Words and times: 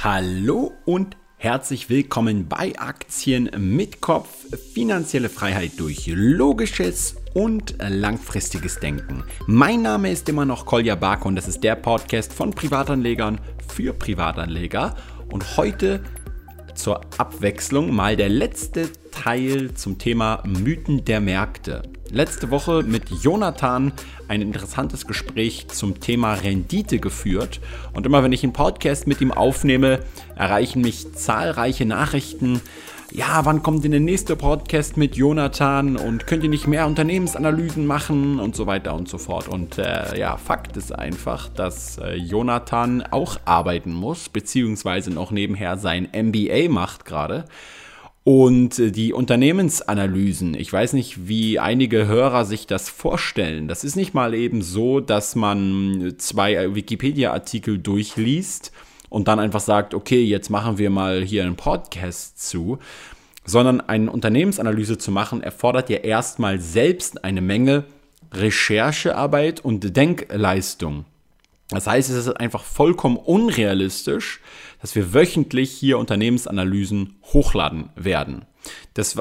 Hallo 0.00 0.74
und 0.84 1.16
herzlich 1.38 1.90
willkommen 1.90 2.46
bei 2.46 2.72
Aktien 2.78 3.50
mit 3.58 4.00
Kopf. 4.00 4.46
Finanzielle 4.72 5.28
Freiheit 5.28 5.72
durch 5.78 6.06
logisches 6.06 7.16
und 7.34 7.74
langfristiges 7.80 8.78
Denken. 8.78 9.24
Mein 9.48 9.82
Name 9.82 10.12
ist 10.12 10.28
immer 10.28 10.44
noch 10.44 10.66
Kolja 10.66 10.94
Bark 10.94 11.26
und 11.26 11.34
das 11.34 11.48
ist 11.48 11.64
der 11.64 11.74
Podcast 11.74 12.32
von 12.32 12.52
Privatanlegern 12.52 13.40
für 13.66 13.92
Privatanleger. 13.92 14.94
Und 15.32 15.56
heute 15.56 16.04
zur 16.76 17.00
Abwechslung 17.18 17.92
mal 17.92 18.16
der 18.16 18.28
letzte 18.28 18.88
Teil 19.18 19.74
zum 19.74 19.98
Thema 19.98 20.42
Mythen 20.46 21.04
der 21.04 21.20
Märkte. 21.20 21.82
Letzte 22.10 22.50
Woche 22.50 22.84
mit 22.84 23.10
Jonathan 23.10 23.92
ein 24.28 24.42
interessantes 24.42 25.08
Gespräch 25.08 25.66
zum 25.68 25.98
Thema 25.98 26.34
Rendite 26.34 27.00
geführt. 27.00 27.60
Und 27.92 28.06
immer 28.06 28.22
wenn 28.22 28.30
ich 28.30 28.44
einen 28.44 28.52
Podcast 28.52 29.08
mit 29.08 29.20
ihm 29.20 29.32
aufnehme, 29.32 30.00
erreichen 30.36 30.82
mich 30.82 31.12
zahlreiche 31.14 31.84
Nachrichten. 31.84 32.60
Ja, 33.10 33.44
wann 33.44 33.62
kommt 33.62 33.82
denn 33.82 33.90
der 33.90 34.00
nächste 34.00 34.36
Podcast 34.36 34.96
mit 34.96 35.16
Jonathan 35.16 35.96
und 35.96 36.26
könnt 36.28 36.44
ihr 36.44 36.50
nicht 36.50 36.68
mehr 36.68 36.86
Unternehmensanalysen 36.86 37.86
machen 37.86 38.38
und 38.38 38.54
so 38.54 38.66
weiter 38.66 38.94
und 38.94 39.08
so 39.08 39.18
fort. 39.18 39.48
Und 39.48 39.78
äh, 39.78 40.16
ja, 40.16 40.36
Fakt 40.36 40.76
ist 40.76 40.94
einfach, 40.94 41.48
dass 41.48 41.98
äh, 41.98 42.14
Jonathan 42.14 43.02
auch 43.02 43.38
arbeiten 43.46 43.92
muss, 43.92 44.28
beziehungsweise 44.28 45.10
noch 45.10 45.32
nebenher 45.32 45.76
sein 45.76 46.08
MBA 46.14 46.68
macht 46.68 47.04
gerade. 47.04 47.46
Und 48.28 48.78
äh, 48.78 48.90
die 48.90 49.14
Unternehmensanalysen, 49.14 50.52
ich 50.52 50.70
weiß 50.70 50.92
nicht, 50.92 51.28
wie 51.28 51.58
einige 51.58 52.06
Hörer 52.06 52.44
sich 52.44 52.66
das 52.66 52.90
vorstellen. 52.90 53.68
Das 53.68 53.84
ist 53.84 53.96
nicht 53.96 54.12
mal 54.12 54.34
eben 54.34 54.60
so, 54.60 55.00
dass 55.00 55.34
man 55.34 56.12
zwei 56.18 56.74
Wikipedia-Artikel 56.74 57.78
durchliest 57.78 58.70
und 59.08 59.28
dann 59.28 59.38
einfach 59.38 59.60
sagt, 59.60 59.94
okay, 59.94 60.22
jetzt 60.22 60.50
machen 60.50 60.76
wir 60.76 60.90
mal 60.90 61.22
hier 61.22 61.44
einen 61.44 61.56
Podcast 61.56 62.46
zu, 62.46 62.78
sondern 63.46 63.80
eine 63.80 64.12
Unternehmensanalyse 64.12 64.98
zu 64.98 65.10
machen, 65.10 65.42
erfordert 65.42 65.88
ja 65.88 65.96
erstmal 65.96 66.60
selbst 66.60 67.24
eine 67.24 67.40
Menge 67.40 67.84
Recherchearbeit 68.34 69.64
und 69.64 69.96
Denkleistung. 69.96 71.06
Das 71.70 71.86
heißt, 71.86 72.08
es 72.08 72.16
ist 72.16 72.40
einfach 72.40 72.64
vollkommen 72.64 73.16
unrealistisch, 73.16 74.40
dass 74.80 74.94
wir 74.94 75.12
wöchentlich 75.12 75.70
hier 75.70 75.98
Unternehmensanalysen 75.98 77.16
hochladen 77.24 77.90
werden. 77.94 78.46
Das 78.94 79.18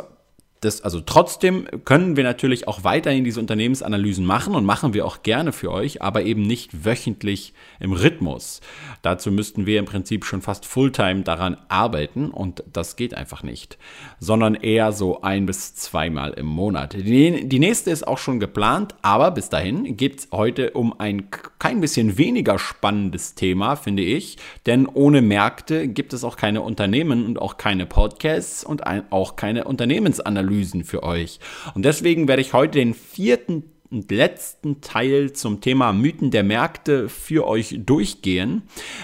das, 0.61 0.81
also 0.81 1.02
trotzdem 1.02 1.67
können 1.86 2.16
wir 2.17 2.23
natürlich 2.23 2.67
auch 2.67 2.83
weiterhin 2.83 3.23
diese 3.23 3.39
Unternehmensanalysen 3.39 4.25
machen 4.25 4.55
und 4.55 4.66
machen 4.66 4.94
wir 4.94 5.05
auch 5.05 5.22
gerne 5.22 5.52
für 5.52 5.72
euch, 5.72 6.02
aber 6.02 6.23
eben 6.23 6.41
nicht 6.41 6.86
wöchentlich 6.86 7.53
im 7.80 7.94
Rhythmus. 7.94 8.61
Dazu 9.03 9.31
müssten 9.31 9.67
wir 9.67 9.77
im 9.77 9.86
Prinzip 9.86 10.25
schon 10.25 10.41
fast 10.41 10.66
Fulltime 10.66 11.22
daran 11.22 11.58
arbeiten 11.69 12.31
und 12.31 12.64
das 12.72 12.95
geht 12.95 13.14
einfach 13.14 13.44
nicht, 13.44 13.77
sondern 14.19 14.55
eher 14.55 14.91
so 14.94 15.22
ein 15.22 15.45
bis 15.45 15.75
zweimal 15.75 16.33
im 16.33 16.47
Monat. 16.47 16.94
Die, 16.94 17.47
die 17.47 17.59
nächste 17.59 17.92
ist 17.92 18.08
auch 18.08 18.17
schon 18.17 18.39
geplant, 18.39 18.95
aber 19.03 19.31
bis 19.31 19.49
dahin 19.49 19.95
geht 19.95 20.19
es 20.19 20.27
heute 20.31 20.71
um 20.71 20.99
ein 20.99 21.30
kein 21.59 21.81
bisschen 21.81 22.17
weniger 22.17 22.58
spannendes 22.58 23.36
Thema, 23.36 23.75
finde 23.75 24.03
ich, 24.03 24.38
denn 24.66 24.88
ohne 24.88 25.21
Märkte 25.21 25.88
gibt 25.88 26.14
es 26.14 26.23
auch 26.23 26.36
keine 26.36 26.61
Unternehmen 26.61 27.25
und 27.25 27.39
auch 27.39 27.58
keine 27.58 27.86
Podcasts 27.86 28.64
und 28.64 28.88
ein, 28.88 29.03
auch 29.11 29.36
keine 29.36 29.66
Unternehmensanalysen. 29.66 30.46
Analysen 30.47 30.83
für 30.83 31.03
euch. 31.03 31.39
Und 31.75 31.83
deswegen 31.83 32.27
werde 32.27 32.41
ich 32.41 32.53
heute 32.53 32.79
den 32.79 32.93
vierten 32.93 33.63
und 33.89 34.11
letzten 34.11 34.81
Teil 34.81 35.31
zum 35.31 35.61
Thema 35.61 35.93
Mythen 35.93 36.29
der 36.29 36.43
Märkte 36.43 37.07
für 37.07 37.47
euch 37.47 37.79
durchgehen. 37.85 38.63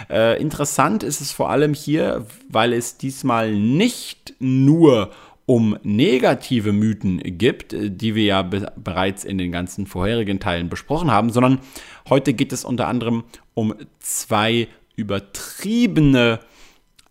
Äh, 0.10 0.42
interessant 0.42 1.04
ist 1.04 1.22
es 1.22 1.32
vor 1.32 1.50
allem 1.50 1.74
hier, 1.74 2.26
weil 2.50 2.74
es 2.74 2.98
diesmal 2.98 3.54
nicht 3.54 4.34
nur 4.40 5.12
um 5.46 5.78
negative 5.84 6.74
Mythen 6.74 7.22
gibt, 7.24 7.74
die 7.74 8.16
wir 8.16 8.24
ja 8.26 8.42
be 8.42 8.72
bereits 8.76 9.24
in 9.24 9.38
den 9.38 9.54
ganzen 9.54 9.88
vorherigen 9.88 10.42
Teilen 10.42 10.68
besprochen 10.68 11.12
haben, 11.12 11.30
sondern 11.30 11.60
heute 12.10 12.34
geht 12.34 12.52
es 12.52 12.66
unter 12.66 12.88
anderem 12.88 13.24
um 13.54 13.74
zwei 14.00 14.68
übertriebene 14.98 16.40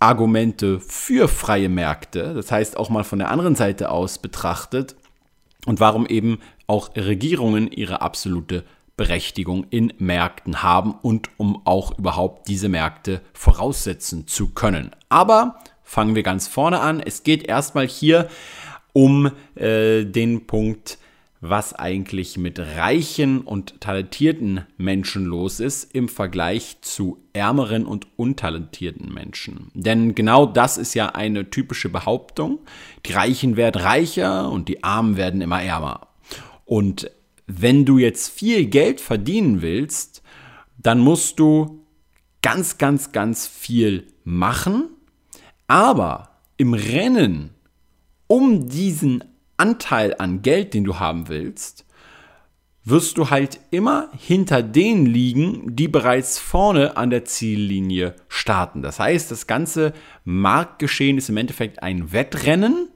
Argumente 0.03 0.81
für 0.81 1.29
freie 1.29 1.69
Märkte, 1.69 2.35
das 2.35 2.51
heißt 2.51 2.77
auch 2.77 2.91
mal 2.91 3.05
von 3.05 3.21
der 3.21 3.31
anderen 3.31 3.55
Seite 3.55 3.91
aus 3.91 4.19
betrachtet 4.19 4.97
und 5.65 5.79
warum 5.79 6.07
eben 6.07 6.41
auch 6.67 6.97
Regierungen 6.97 7.71
ihre 7.71 8.01
absolute 8.01 8.65
Berechtigung 8.97 9.65
in 9.71 9.93
Märkten 9.99 10.65
haben 10.65 10.97
und 11.03 11.31
um 11.37 11.65
auch 11.65 11.97
überhaupt 11.99 12.49
diese 12.49 12.69
Märkte 12.69 13.21
voraussetzen 13.33 14.27
zu 14.27 14.49
können. 14.49 14.91
Aber 15.09 15.61
fangen 15.85 16.17
wir 16.17 16.25
ganz 16.25 16.49
vorne 16.49 16.81
an. 16.81 17.01
Es 17.01 17.23
geht 17.23 17.45
erstmal 17.45 17.87
hier 17.87 18.29
um 18.93 19.31
äh, 19.55 20.05
den 20.05 20.49
Punkt 20.49 20.99
was 21.43 21.75
eigentlich 21.75 22.39
mit 22.39 22.61
reichen 22.61 23.41
und 23.41 23.81
talentierten 23.81 24.65
Menschen 24.77 25.25
los 25.25 25.59
ist 25.59 25.93
im 25.93 26.09
Vergleich 26.09 26.77
zu 26.83 27.19
ärmeren 27.33 27.85
und 27.85 28.07
untalentierten 28.17 29.13
Menschen. 29.13 29.73
Denn 29.75 30.15
genau 30.15 30.47
das 30.47 30.79
ist 30.79 30.95
ja 30.95 31.09
eine 31.09 31.51
typische 31.51 31.89
Behauptung. 31.89 32.61
Die 33.05 33.13
Reichen 33.13 33.57
werden 33.57 33.83
reicher 33.83 34.53
und 34.53 34.69
die 34.69 34.85
Armen 34.85 35.17
werden 35.17 35.41
immer 35.41 35.61
ärmer. 35.61 36.07
Und 36.65 37.11
wenn 37.49 37.85
du 37.85 37.99
jetzt 37.99 38.29
viel 38.29 38.67
Geld 38.67 39.01
verdienen 39.01 39.63
willst, 39.63 40.23
dann 40.79 41.01
musst 41.01 41.41
du 41.41 41.85
ganz, 42.41 42.79
ganz, 42.79 43.11
ganz 43.11 43.49
viel 43.49 44.07
machen. 44.23 44.91
Aber 45.67 46.39
im 46.57 46.75
Rennen 46.75 47.51
um 48.29 48.69
diesen 48.69 49.25
Anteil 49.63 50.17
an 50.19 50.43
Geld, 50.43 50.75
den 50.75 50.83
du 50.83 50.99
haben 50.99 51.29
willst, 51.29 51.87
wirst 52.85 53.17
du 53.17 53.31
halt 53.31 53.61
immer 53.71 54.09
hinter 54.19 54.61
denen 54.61 55.07
liegen, 55.07 55.77
die 55.77 55.87
bereits 55.87 56.41
vorne 56.41 56.97
an 56.97 57.11
der 57.11 57.25
Ziellinie 57.25 58.17
starten. 58.27 58.83
Das 58.83 58.99
heißt, 58.99 59.31
das 59.31 59.47
ganze 59.47 59.93
Marktgeschehen 60.25 61.17
ist 61.17 61.29
im 61.29 61.37
Endeffekt 61.37 61.81
ein 61.81 62.11
Wettrennen 62.11 62.89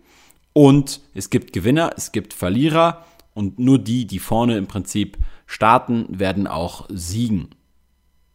und 0.55 1.03
es 1.15 1.31
gibt 1.31 1.53
Gewinner, 1.53 1.93
es 1.97 2.11
gibt 2.11 2.35
Verlierer 2.35 3.07
und 3.33 3.61
nur 3.61 3.79
die, 3.79 4.05
die 4.05 4.19
vorne 4.19 4.59
im 4.59 4.67
Prinzip 4.67 5.19
starten, 5.47 6.07
werden 6.09 6.49
auch 6.49 6.89
siegen. 6.89 7.51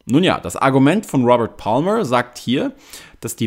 Nun 0.06 0.24
ja, 0.24 0.40
das 0.40 0.56
Argument 0.56 1.04
von 1.04 1.26
Robert 1.26 1.58
Palmer 1.58 2.06
sagt 2.06 2.38
hier, 2.38 2.72
dass 3.20 3.36
die 3.36 3.46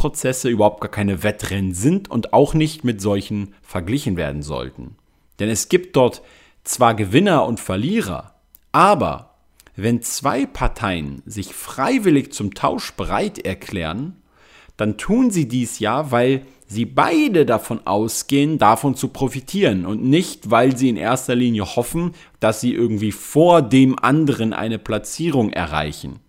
Marktprozesse 0.00 0.48
überhaupt 0.48 0.80
gar 0.80 0.90
keine 0.90 1.22
Wettrennen 1.22 1.74
sind 1.74 2.10
und 2.10 2.32
auch 2.32 2.54
nicht 2.54 2.84
mit 2.84 3.02
solchen 3.02 3.54
verglichen 3.60 4.16
werden 4.16 4.42
sollten. 4.42 4.96
Denn 5.38 5.50
es 5.50 5.68
gibt 5.68 5.94
dort 5.94 6.22
zwar 6.64 6.94
Gewinner 6.94 7.44
und 7.44 7.60
Verlierer, 7.60 8.34
aber 8.72 9.34
wenn 9.76 10.00
zwei 10.00 10.46
Parteien 10.46 11.22
sich 11.26 11.54
freiwillig 11.54 12.32
zum 12.32 12.54
Tausch 12.54 12.92
bereit 12.92 13.40
erklären, 13.40 14.16
dann 14.78 14.96
tun 14.96 15.30
sie 15.30 15.46
dies 15.46 15.80
ja, 15.80 16.10
weil 16.10 16.46
sie 16.66 16.86
beide 16.86 17.44
davon 17.44 17.86
ausgehen, 17.86 18.56
davon 18.56 18.94
zu 18.94 19.08
profitieren 19.08 19.84
und 19.84 20.02
nicht, 20.02 20.50
weil 20.50 20.78
sie 20.78 20.88
in 20.88 20.96
erster 20.96 21.34
Linie 21.34 21.76
hoffen, 21.76 22.12
dass 22.40 22.62
sie 22.62 22.72
irgendwie 22.72 23.12
vor 23.12 23.60
dem 23.60 23.98
anderen 23.98 24.54
eine 24.54 24.78
Platzierung 24.78 25.52
erreichen. 25.52 26.20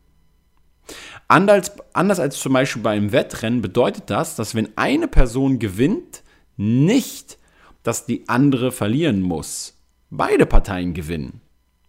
Anders, 1.32 1.72
anders 1.94 2.20
als 2.20 2.40
zum 2.40 2.54
Beispiel 2.54 2.82
beim 2.82 3.12
Wettrennen 3.12 3.62
bedeutet 3.62 4.10
das, 4.10 4.36
dass 4.36 4.54
wenn 4.54 4.78
eine 4.78 5.08
Person 5.08 5.60
gewinnt, 5.60 6.24
nicht, 6.58 7.38
dass 7.84 8.06
die 8.06 8.28
andere 8.28 8.72
verlieren 8.72 9.22
muss. 9.22 9.78
Beide 10.10 10.46
Parteien 10.46 10.94
gewinnen. 10.94 11.42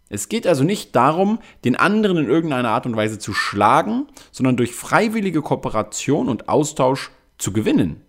Es 0.08 0.28
geht 0.28 0.46
also 0.46 0.62
nicht 0.62 0.94
darum, 0.94 1.40
den 1.64 1.74
anderen 1.74 2.18
in 2.18 2.28
irgendeiner 2.28 2.70
Art 2.70 2.86
und 2.86 2.94
Weise 2.94 3.18
zu 3.18 3.32
schlagen, 3.32 4.06
sondern 4.30 4.56
durch 4.56 4.74
freiwillige 4.74 5.42
Kooperation 5.42 6.28
und 6.28 6.48
Austausch 6.48 7.10
zu 7.38 7.52
gewinnen 7.52 8.02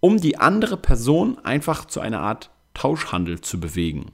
um 0.00 0.20
die 0.20 0.38
andere 0.38 0.76
Person 0.76 1.38
einfach 1.38 1.84
zu 1.86 2.00
einer 2.00 2.20
Art 2.20 2.50
Tauschhandel 2.74 3.40
zu 3.40 3.58
bewegen. 3.58 4.12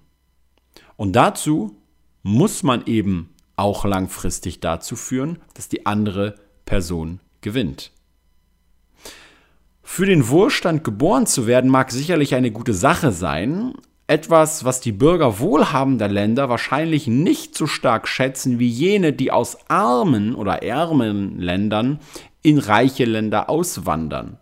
Und 0.97 1.13
dazu 1.13 1.77
muss 2.23 2.63
man 2.63 2.87
eben 2.87 3.29
auch 3.63 3.85
langfristig 3.85 4.61
dazu 4.61 4.97
führen, 4.97 5.39
dass 5.55 5.69
die 5.69 5.87
andere 5.87 6.35
Person 6.67 7.21
gewinnt. 7.41 7.93
Für 9.83 10.05
den 10.05 10.29
Wohlstand 10.29 10.85
geboren 10.85 11.27
zu 11.27 11.47
werden 11.47 11.71
mag 11.71 11.93
sicherlich 11.93 12.35
eine 12.35 12.51
gute 12.51 12.75
Sache 12.75 13.13
sein, 13.13 13.75
etwas, 14.09 14.65
was 14.65 14.81
die 14.81 14.93
Bürger 14.93 15.39
wohlhabender 15.39 16.09
Länder 16.09 16.49
wahrscheinlich 16.49 17.07
nicht 17.07 17.57
so 17.57 17.67
stark 17.67 18.09
schätzen 18.09 18.59
wie 18.59 18.69
jene, 18.69 19.13
die 19.13 19.31
aus 19.31 19.59
armen 19.69 20.35
oder 20.35 20.63
ärmeren 20.63 21.39
Ländern 21.39 22.01
in 22.43 22.59
reiche 22.59 23.05
Länder 23.05 23.49
auswandern. 23.49 24.39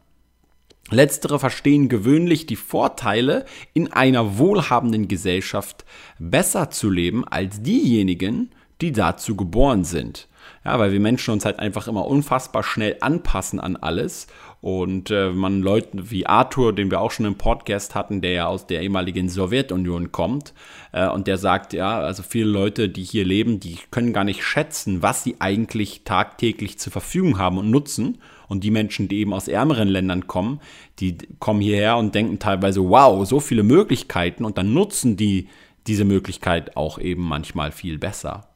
Letztere 0.91 1.39
verstehen 1.39 1.89
gewöhnlich 1.89 2.47
die 2.47 2.57
Vorteile, 2.57 3.45
in 3.75 3.93
einer 3.93 4.39
wohlhabenden 4.39 5.07
Gesellschaft 5.07 5.85
besser 6.19 6.71
zu 6.71 6.91
leben 6.91 7.27
als 7.29 7.63
diejenigen, 7.63 8.51
die 8.81 8.93
dazu 8.93 9.37
geboren 9.37 9.85
sind. 9.85 10.29
Ja, 10.65 10.79
weil 10.79 10.93
wir 10.93 11.01
Menschen 11.01 11.33
uns 11.33 11.45
halt 11.45 11.59
einfach 11.59 11.89
immer 11.89 12.07
unfassbar 12.07 12.63
schnell 12.63 12.97
anpassen 13.01 13.61
an 13.61 13.77
alles. 13.77 14.27
Und 14.61 15.11
äh, 15.11 15.31
man 15.31 15.63
Leuten 15.63 16.11
wie 16.11 16.27
Arthur, 16.27 16.75
den 16.75 16.91
wir 16.91 17.01
auch 17.01 17.11
schon 17.11 17.25
im 17.25 17.37
Podcast 17.37 17.95
hatten, 17.95 18.21
der 18.21 18.33
ja 18.33 18.47
aus 18.47 18.67
der 18.67 18.83
ehemaligen 18.83 19.31
Sowjetunion 19.31 20.13
kommt, 20.13 20.53
äh, 20.93 21.09
und 21.09 21.27
der 21.27 21.39
sagt, 21.39 21.73
ja, 21.73 22.01
also 22.01 22.23
viele 22.23 22.51
Leute, 22.51 22.91
die 22.91 23.03
hier 23.03 23.25
leben, 23.25 23.59
die 23.59 23.79
können 23.91 24.13
gar 24.13 24.25
nicht 24.25 24.45
schätzen, 24.45 25.01
was 25.01 25.25
sie 25.25 25.37
eigentlich 25.39 26.03
tagtäglich 26.05 26.79
zur 26.79 26.93
Verfügung 26.93 27.39
haben 27.39 27.57
und 27.57 27.71
nutzen. 27.71 28.19
Und 28.49 28.65
die 28.65 28.71
Menschen, 28.71 29.09
die 29.09 29.21
eben 29.21 29.33
aus 29.33 29.49
ärmeren 29.49 29.89
Ländern 29.89 30.27
kommen, 30.27 30.61
die 30.99 31.17
kommen 31.39 31.61
hierher 31.61 31.97
und 31.97 32.15
denken 32.15 32.39
teilweise, 32.39 32.87
wow, 32.87 33.27
so 33.27 33.41
viele 33.41 33.63
Möglichkeiten 33.63 34.45
und 34.45 34.59
dann 34.59 34.75
nutzen 34.75 35.17
die 35.17 35.49
diese 35.87 36.05
Möglichkeit 36.05 36.77
auch 36.77 36.99
eben 36.99 37.23
manchmal 37.23 37.73
viel 37.73 37.97
besser. 37.97 38.50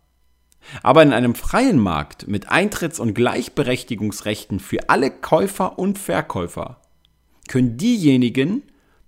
Aber 0.82 1.02
in 1.02 1.12
einem 1.12 1.34
freien 1.34 1.78
Markt 1.78 2.26
mit 2.28 2.50
Eintritts- 2.50 3.00
und 3.00 3.14
Gleichberechtigungsrechten 3.14 4.60
für 4.60 4.88
alle 4.88 5.10
Käufer 5.10 5.78
und 5.78 5.98
Verkäufer 5.98 6.80
können 7.48 7.76
diejenigen, 7.76 8.62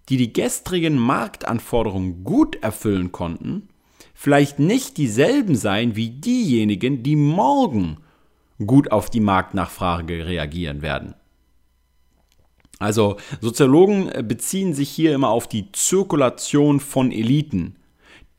die 0.08 0.16
die 0.16 0.32
gestrigen 0.32 0.98
Marktanforderungen 0.98 2.24
gut 2.24 2.56
erfüllen 2.62 3.12
konnten, 3.12 3.68
vielleicht 4.14 4.58
nicht 4.58 4.96
dieselben 4.96 5.56
sein 5.56 5.96
wie 5.96 6.10
diejenigen, 6.10 7.02
die 7.02 7.16
morgen 7.16 7.98
gut 8.64 8.92
auf 8.92 9.10
die 9.10 9.20
Marktnachfrage 9.20 10.26
reagieren 10.26 10.82
werden. 10.82 11.14
Also 12.78 13.16
Soziologen 13.40 14.10
beziehen 14.28 14.74
sich 14.74 14.90
hier 14.90 15.14
immer 15.14 15.30
auf 15.30 15.48
die 15.48 15.72
Zirkulation 15.72 16.80
von 16.80 17.10
Eliten, 17.10 17.76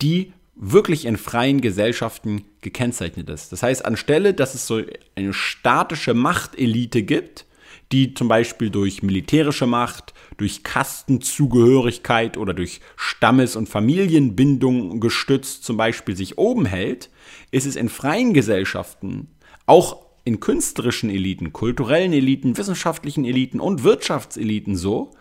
die 0.02 0.34
wirklich 0.56 1.06
in 1.06 1.18
freien 1.18 1.62
Gesellschaften 1.62 2.46
gekennzeichnet 2.68 3.30
ist. 3.30 3.52
Das 3.52 3.64
heißt, 3.64 3.86
anstelle, 3.86 4.34
dass 4.34 4.54
es 4.54 4.68
so 4.68 4.82
eine 5.16 5.34
statische 5.34 6.14
Machtelite 6.14 7.04
gibt, 7.04 7.46
die 7.94 8.14
zum 8.14 8.28
Beispiel 8.28 8.70
durch 8.70 9.02
militärische 9.02 9.66
Macht, 9.66 10.14
durch 10.36 10.64
Kastenzugehörigkeit 10.64 12.36
oder 12.36 12.54
durch 12.54 12.82
Stammes- 12.98 13.56
und 13.56 13.70
Familienbindung 13.70 15.00
gestützt 15.00 15.64
zum 15.64 15.78
Beispiel 15.78 16.18
sich 16.18 16.38
oben 16.38 16.66
hält, 16.66 17.10
ist 17.52 17.66
es 17.66 17.78
in 17.78 17.88
freien 17.88 18.34
Gesellschaften, 18.34 19.30
auch 19.66 20.06
in 20.26 20.42
künstlerischen 20.42 21.10
Eliten, 21.10 21.54
kulturellen 21.54 22.12
Eliten, 22.12 22.58
wissenschaftlichen 22.58 23.24
Eliten 23.24 23.62
und 23.62 23.86
Wirtschaftseliten 23.86 24.76
so, 24.76 25.12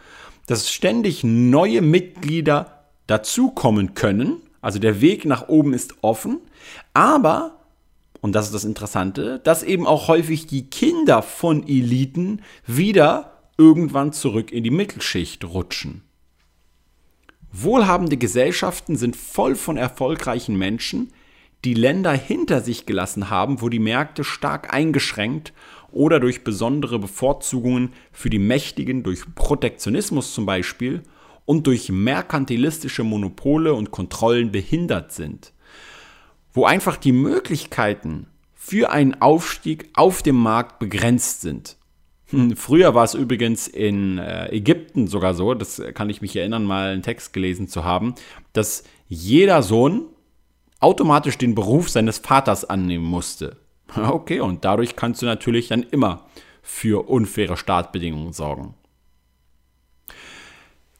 dass 0.48 0.72
ständig 0.72 1.22
neue 1.22 1.80
Mitglieder 1.80 2.82
dazukommen 3.06 3.94
können 3.94 4.42
also 4.66 4.80
der 4.80 5.00
Weg 5.00 5.24
nach 5.24 5.46
oben 5.46 5.74
ist 5.74 5.94
offen, 6.02 6.40
aber, 6.94 7.60
und 8.20 8.32
das 8.32 8.46
ist 8.46 8.54
das 8.54 8.64
Interessante, 8.64 9.40
dass 9.40 9.62
eben 9.62 9.86
auch 9.86 10.08
häufig 10.08 10.46
die 10.46 10.68
Kinder 10.68 11.22
von 11.22 11.66
Eliten 11.66 12.42
wieder 12.66 13.42
irgendwann 13.58 14.12
zurück 14.12 14.52
in 14.52 14.64
die 14.64 14.70
Mittelschicht 14.70 15.44
rutschen. 15.44 16.02
Wohlhabende 17.52 18.16
Gesellschaften 18.16 18.96
sind 18.96 19.16
voll 19.16 19.54
von 19.54 19.76
erfolgreichen 19.76 20.56
Menschen, 20.56 21.12
die 21.64 21.74
Länder 21.74 22.12
hinter 22.12 22.60
sich 22.60 22.86
gelassen 22.86 23.30
haben, 23.30 23.62
wo 23.62 23.68
die 23.68 23.78
Märkte 23.78 24.24
stark 24.24 24.74
eingeschränkt 24.74 25.52
oder 25.90 26.20
durch 26.20 26.44
besondere 26.44 26.98
Bevorzugungen 26.98 27.92
für 28.12 28.28
die 28.28 28.38
Mächtigen, 28.38 29.02
durch 29.02 29.22
Protektionismus 29.34 30.34
zum 30.34 30.44
Beispiel, 30.44 31.02
und 31.46 31.66
durch 31.66 31.90
merkantilistische 31.90 33.04
Monopole 33.04 33.72
und 33.72 33.90
Kontrollen 33.90 34.50
behindert 34.50 35.12
sind, 35.12 35.52
wo 36.56 36.64
einfach 36.64 36.96
die 36.96 37.12
Möglichkeiten 37.12 38.26
für 38.54 38.90
einen 38.90 39.20
Aufstieg 39.20 39.90
auf 39.94 40.22
dem 40.22 40.36
Markt 40.36 40.78
begrenzt 40.78 41.42
sind. 41.42 41.76
Hm, 42.30 42.56
früher 42.56 42.94
war 42.94 43.04
es 43.04 43.14
übrigens 43.14 43.68
in 43.68 44.18
äh, 44.18 44.48
Ägypten 44.48 45.06
sogar 45.06 45.34
so, 45.34 45.52
das 45.52 45.80
kann 45.94 46.08
ich 46.10 46.22
mich 46.22 46.34
erinnern, 46.34 46.64
mal 46.64 46.88
einen 46.88 47.02
Text 47.02 47.34
gelesen 47.34 47.68
zu 47.68 47.84
haben, 47.84 48.14
dass 48.54 48.84
jeder 49.06 49.62
Sohn 49.62 50.06
automatisch 50.80 51.36
den 51.36 51.54
Beruf 51.54 51.90
seines 51.90 52.18
Vaters 52.18 52.64
annehmen 52.64 53.04
musste. 53.04 53.58
Okay, 53.96 54.40
und 54.40 54.64
dadurch 54.64 54.96
kannst 54.96 55.22
du 55.22 55.26
natürlich 55.26 55.68
dann 55.68 55.84
immer 55.84 56.26
für 56.60 57.08
unfaire 57.08 57.56
Startbedingungen 57.56 58.32
sorgen. 58.32 58.74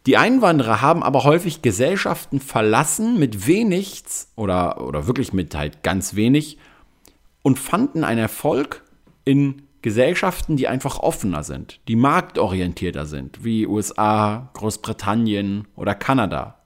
Die 0.07 0.17
Einwanderer 0.17 0.81
haben 0.81 1.03
aber 1.03 1.25
häufig 1.25 1.63
Gesellschaften 1.63 2.39
verlassen 2.39 3.19
mit 3.19 3.49
wenig 3.49 4.05
oder, 4.37 4.81
oder 4.87 5.09
wirklich 5.09 5.33
mit 5.33 5.55
halt 5.57 5.83
ganz 5.83 6.15
wenig 6.15 6.59
und 7.43 7.59
fanden 7.59 8.05
einen 8.05 8.21
Erfolg 8.21 8.85
in 9.25 9.63
Gesellschaften, 9.83 10.57
die 10.57 10.69
einfach 10.69 11.01
offener 11.01 11.43
sind, 11.43 11.81
die 11.89 11.97
marktorientierter 11.97 13.07
sind, 13.07 13.45
wie 13.45 13.67
USA, 13.67 14.51
Großbritannien 14.55 15.67
oder 15.75 15.95
Kanada. 15.95 16.61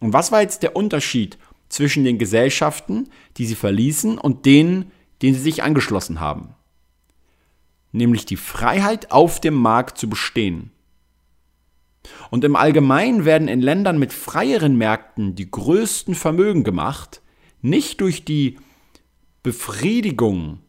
Und 0.00 0.12
was 0.12 0.30
war 0.32 0.42
jetzt 0.42 0.62
der 0.62 0.76
Unterschied 0.76 1.38
zwischen 1.68 2.04
den 2.04 2.18
Gesellschaften, 2.18 3.08
die 3.36 3.46
sie 3.46 3.54
verließen, 3.54 4.18
und 4.18 4.46
denen, 4.46 4.90
denen 5.22 5.34
sie 5.34 5.40
sich 5.40 5.62
angeschlossen 5.62 6.20
haben? 6.20 6.54
Nämlich 7.92 8.26
die 8.26 8.36
Freiheit, 8.36 9.12
auf 9.12 9.40
dem 9.40 9.54
Markt 9.54 9.98
zu 9.98 10.08
bestehen. 10.08 10.70
Und 12.30 12.44
im 12.44 12.56
Allgemeinen 12.56 13.24
werden 13.24 13.48
in 13.48 13.60
Ländern 13.60 13.98
mit 13.98 14.12
freieren 14.12 14.76
Märkten 14.76 15.34
die 15.34 15.50
größten 15.50 16.14
Vermögen 16.14 16.64
gemacht, 16.64 17.22
nicht 17.62 18.00
durch 18.00 18.24
die 18.24 18.58
Befriedigung 19.42 20.60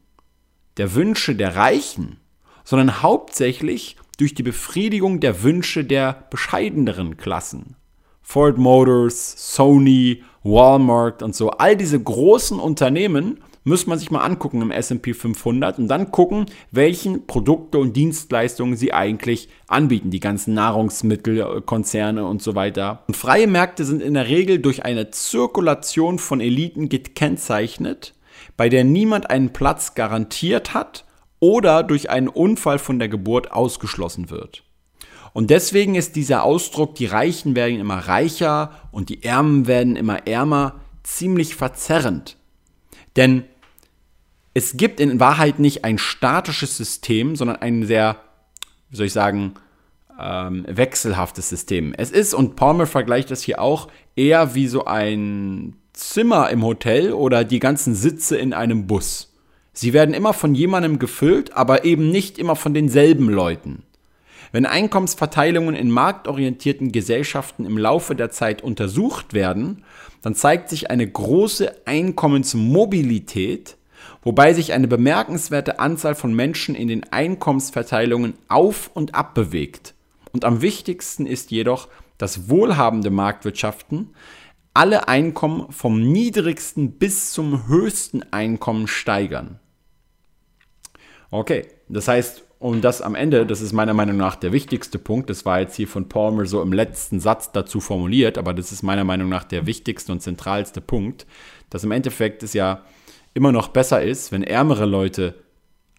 der 0.77 0.95
Wünsche 0.95 1.35
der 1.35 1.55
Reichen, 1.55 2.17
sondern 2.63 3.01
hauptsächlich 3.01 3.95
durch 4.17 4.33
die 4.33 4.43
Befriedigung 4.43 5.19
der 5.19 5.43
Wünsche 5.43 5.83
der 5.83 6.25
bescheideneren 6.29 7.17
Klassen. 7.17 7.75
Ford 8.21 8.57
Motors, 8.57 9.55
Sony, 9.55 10.23
Walmart 10.43 11.21
und 11.21 11.35
so, 11.35 11.51
all 11.51 11.77
diese 11.77 12.01
großen 12.01 12.59
Unternehmen 12.59 13.39
muss 13.65 13.87
man 13.87 13.99
sich 13.99 14.11
mal 14.11 14.23
angucken 14.23 14.61
im 14.61 14.71
SP 14.71 15.11
500 15.13 15.79
und 15.79 15.87
dann 15.87 16.11
gucken, 16.11 16.45
welchen 16.71 17.27
Produkte 17.27 17.79
und 17.79 17.97
Dienstleistungen 17.97 18.77
sie 18.77 18.93
eigentlich 18.93 19.49
anbieten, 19.67 20.11
die 20.11 20.19
ganzen 20.19 20.53
Nahrungsmittelkonzerne 20.53 22.25
und 22.25 22.41
so 22.41 22.55
weiter. 22.55 23.03
Und 23.07 23.17
freie 23.17 23.47
Märkte 23.47 23.83
sind 23.83 24.01
in 24.01 24.13
der 24.13 24.27
Regel 24.29 24.59
durch 24.59 24.85
eine 24.85 25.09
Zirkulation 25.09 26.19
von 26.19 26.39
Eliten 26.39 26.89
gekennzeichnet, 26.89 28.13
bei 28.55 28.69
der 28.69 28.83
niemand 28.83 29.29
einen 29.29 29.51
Platz 29.51 29.95
garantiert 29.95 30.73
hat 30.73 31.03
oder 31.39 31.83
durch 31.83 32.09
einen 32.09 32.27
Unfall 32.27 32.79
von 32.79 32.99
der 32.99 33.09
Geburt 33.09 33.51
ausgeschlossen 33.51 34.29
wird. 34.29 34.63
Und 35.33 35.49
deswegen 35.49 35.95
ist 35.95 36.15
dieser 36.15 36.43
Ausdruck, 36.43 36.95
die 36.95 37.07
Reichen 37.07 37.55
werden 37.55 37.79
immer 37.79 37.97
reicher 37.97 38.71
und 38.91 39.09
die 39.09 39.23
Ärmen 39.23 39.67
werden 39.67 39.95
immer 39.95 40.27
ärmer, 40.27 40.79
ziemlich 41.03 41.55
verzerrend. 41.55 42.37
Denn 43.15 43.43
es 44.55 44.77
gibt 44.77 45.01
in 45.01 45.19
Wahrheit 45.19 45.59
nicht 45.59 45.83
ein 45.83 45.97
statisches 45.97 46.77
System, 46.77 47.35
sondern 47.35 47.57
ein 47.57 47.85
sehr, 47.85 48.15
wie 48.89 48.95
soll 48.95 49.05
ich 49.07 49.13
sagen, 49.13 49.55
ähm, 50.17 50.65
wechselhaftes 50.67 51.49
System. 51.49 51.93
Es 51.97 52.09
ist, 52.09 52.33
und 52.33 52.55
Palmer 52.55 52.87
vergleicht 52.87 53.29
das 53.31 53.41
hier 53.41 53.59
auch, 53.59 53.89
eher 54.15 54.55
wie 54.55 54.67
so 54.67 54.85
ein 54.85 55.75
Zimmer 55.91 56.49
im 56.51 56.63
Hotel 56.63 57.11
oder 57.11 57.43
die 57.43 57.59
ganzen 57.59 57.95
Sitze 57.95 58.37
in 58.37 58.53
einem 58.53 58.87
Bus. 58.87 59.33
Sie 59.73 59.91
werden 59.91 60.15
immer 60.15 60.31
von 60.31 60.55
jemandem 60.55 60.99
gefüllt, 60.99 61.51
aber 61.53 61.83
eben 61.83 62.09
nicht 62.09 62.37
immer 62.37 62.55
von 62.55 62.73
denselben 62.73 63.29
Leuten. 63.29 63.83
Wenn 64.53 64.65
Einkommensverteilungen 64.65 65.75
in 65.75 65.91
marktorientierten 65.91 66.93
Gesellschaften 66.93 67.65
im 67.65 67.77
Laufe 67.77 68.15
der 68.15 68.31
Zeit 68.31 68.61
untersucht 68.61 69.33
werden, 69.33 69.83
dann 70.21 70.33
zeigt 70.33 70.69
sich 70.69 70.89
eine 70.89 71.05
große 71.05 71.85
Einkommensmobilität, 71.85 73.75
wobei 74.25 74.53
sich 74.53 74.73
eine 74.73 74.89
bemerkenswerte 74.89 75.79
Anzahl 75.79 76.15
von 76.15 76.33
Menschen 76.33 76.75
in 76.75 76.89
den 76.89 77.03
Einkommensverteilungen 77.13 78.33
auf 78.49 78.91
und 78.93 79.15
ab 79.15 79.33
bewegt. 79.35 79.93
Und 80.33 80.43
am 80.43 80.61
wichtigsten 80.61 81.25
ist 81.25 81.51
jedoch, 81.51 81.87
dass 82.17 82.49
wohlhabende 82.49 83.11
Marktwirtschaften 83.11 84.13
alle 84.73 85.07
Einkommen 85.07 85.71
vom 85.71 86.01
niedrigsten 86.01 86.93
bis 86.93 87.31
zum 87.31 87.69
höchsten 87.69 88.23
Einkommen 88.33 88.87
steigern. 88.87 89.59
Okay, 91.31 91.67
das 91.87 92.07
heißt, 92.07 92.43
um 92.59 92.81
das 92.81 93.01
am 93.01 93.15
Ende, 93.15 93.45
das 93.45 93.61
ist 93.61 93.73
meiner 93.73 93.93
Meinung 93.93 94.17
nach 94.17 94.35
der 94.35 94.51
wichtigste 94.51 94.97
Punkt, 94.97 95.29
das 95.29 95.45
war 95.45 95.59
jetzt 95.59 95.75
hier 95.75 95.87
von 95.87 96.09
Palmer 96.09 96.45
so 96.45 96.61
im 96.61 96.73
letzten 96.73 97.19
Satz 97.19 97.51
dazu 97.51 97.79
formuliert, 97.79 98.37
aber 98.37 98.53
das 98.53 98.71
ist 98.71 98.81
meiner 98.81 99.03
Meinung 99.03 99.29
nach 99.29 99.43
der 99.43 99.65
wichtigste 99.65 100.11
und 100.11 100.21
zentralste 100.21 100.81
Punkt, 100.81 101.25
dass 101.69 101.83
im 101.83 101.91
Endeffekt 101.91 102.43
es 102.43 102.53
ja 102.53 102.81
immer 103.35 103.51
noch 103.51 103.67
besser 103.67 104.01
ist, 104.01 104.31
wenn 104.31 104.43
ärmere 104.43 104.85
Leute 104.85 105.35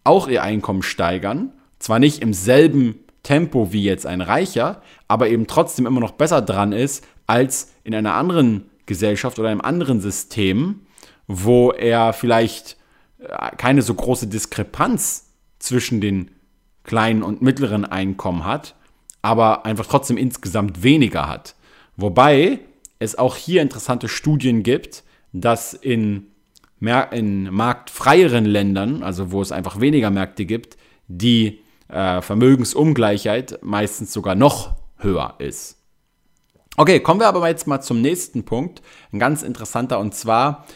auch 0.03 0.27
ihr 0.27 0.43
Einkommen 0.43 0.83
steigern, 0.83 1.53
zwar 1.79 2.01
nicht 2.01 2.23
im 2.23 2.33
selben 2.33 2.97
Tempo 3.23 3.73
wie 3.73 3.85
jetzt 3.85 4.07
ein 4.07 4.21
Reicher, 4.21 4.83
aber 5.07 5.29
eben 5.29 5.47
trotzdem 5.47 5.87
immer 5.87 6.01
noch 6.01 6.13
besser 6.13 6.43
dran 6.43 6.73
ist 6.73 7.07
als 7.27 7.73
in 7.85 7.95
einer 7.95 8.15
anderen 8.15 8.71
Gesellschaft 8.87 9.39
oder 9.39 9.51
einem 9.51 9.61
anderen 9.61 10.01
System, 10.01 10.87
wo 11.27 11.73
er 11.73 12.13
vielleicht 12.13 12.77
äh, 13.19 13.57
keine 13.57 13.83
so 13.83 13.95
große 13.95 14.29
Diskrepanz 14.29 15.33
zwischen 15.59 16.01
den 16.01 16.31
kleinen 16.85 17.23
und 17.23 17.43
mittleren 17.43 17.85
Einkommen 17.85 18.45
hat, 18.45 18.77
aber 19.23 19.67
einfach 19.67 19.87
trotzdem 19.87 20.17
insgesamt 20.17 20.83
weniger 20.85 21.29
hat. 21.29 21.57
Wobei 21.97 22.61
es 22.99 23.19
auch 23.19 23.37
hier 23.37 23.61
interessante 23.61 24.09
Studien 24.09 24.63
gibt, 24.63 25.03
dass 25.33 25.75
in, 25.75 26.29
in 26.81 27.53
marktfreieren 27.53 28.45
Ländern, 28.45 29.03
also 29.03 29.33
wo 29.33 29.41
es 29.41 29.53
einfach 29.53 29.81
weniger 29.81 30.11
Märkte 30.11 30.45
gibt, 30.45 30.77
die 31.09 31.61
äh, 31.89 32.21
Vermögensungleichheit 32.21 33.59
meistens 33.63 34.13
sogar 34.13 34.35
noch 34.35 34.77
höher 34.99 35.35
ist. 35.39 35.79
Okay, 36.77 37.01
kommen 37.01 37.21
wir 37.21 37.29
aber 37.29 37.49
jetzt 37.49 37.67
mal 37.67 37.81
zum 37.81 38.03
nächsten 38.03 38.45
Punkt, 38.45 38.83
ein 39.13 39.19
ganz 39.19 39.43
interessanter, 39.43 39.99
und 39.99 40.15
zwar 40.15 40.67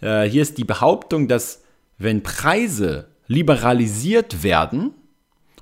äh, 0.00 0.22
hier 0.22 0.42
ist 0.42 0.58
die 0.58 0.64
Behauptung, 0.64 1.26
dass 1.26 1.62
wenn 1.98 2.22
Preise 2.22 3.08
liberalisiert 3.26 4.42
werden 4.42 4.94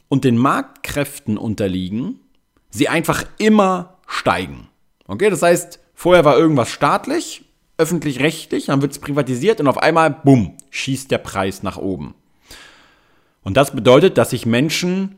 und 0.09 0.25
den 0.25 0.37
Marktkräften 0.37 1.39
unterliegen, 1.39 2.21
sie 2.71 2.89
einfach 2.89 3.25
immer 3.39 3.99
steigen. 4.07 4.69
Okay, 5.07 5.31
das 5.31 5.43
heißt, 5.43 5.81
vorher 5.95 6.25
war 6.25 6.39
irgendwas 6.39 6.71
staatlich, 6.71 7.45
öffentlich-rechtlich, 7.79 8.67
dann 8.67 8.83
wird 8.83 8.93
es 8.93 8.99
privatisiert 8.99 9.61
und 9.61 9.69
auf 9.69 9.79
einmal, 9.79 10.11
bumm, 10.11 10.57
schießt 10.71 11.11
der 11.11 11.19
Preis 11.19 11.63
nach 11.63 11.79
oben. 11.79 12.15
Und 13.43 13.57
das 13.57 13.71
bedeutet, 13.71 14.19
dass 14.19 14.31
sich 14.31 14.45
Menschen, 14.45 15.17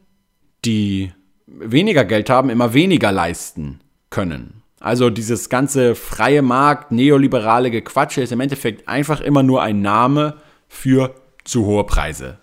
die 0.64 1.12
weniger 1.46 2.04
Geld 2.04 2.30
haben, 2.30 2.50
immer 2.50 2.74
weniger 2.74 3.10
leisten 3.10 3.80
können. 4.10 4.62
Also 4.78 5.10
dieses 5.10 5.48
ganze 5.48 5.94
freie 5.94 6.42
Markt, 6.42 6.92
neoliberale 6.92 7.70
Gequatsche 7.70 8.22
ist 8.22 8.32
im 8.32 8.40
Endeffekt 8.40 8.88
einfach 8.88 9.20
immer 9.20 9.42
nur 9.42 9.62
ein 9.62 9.82
Name 9.82 10.36
für 10.68 11.14
zu 11.44 11.66
hohe 11.66 11.84
Preise. 11.84 12.38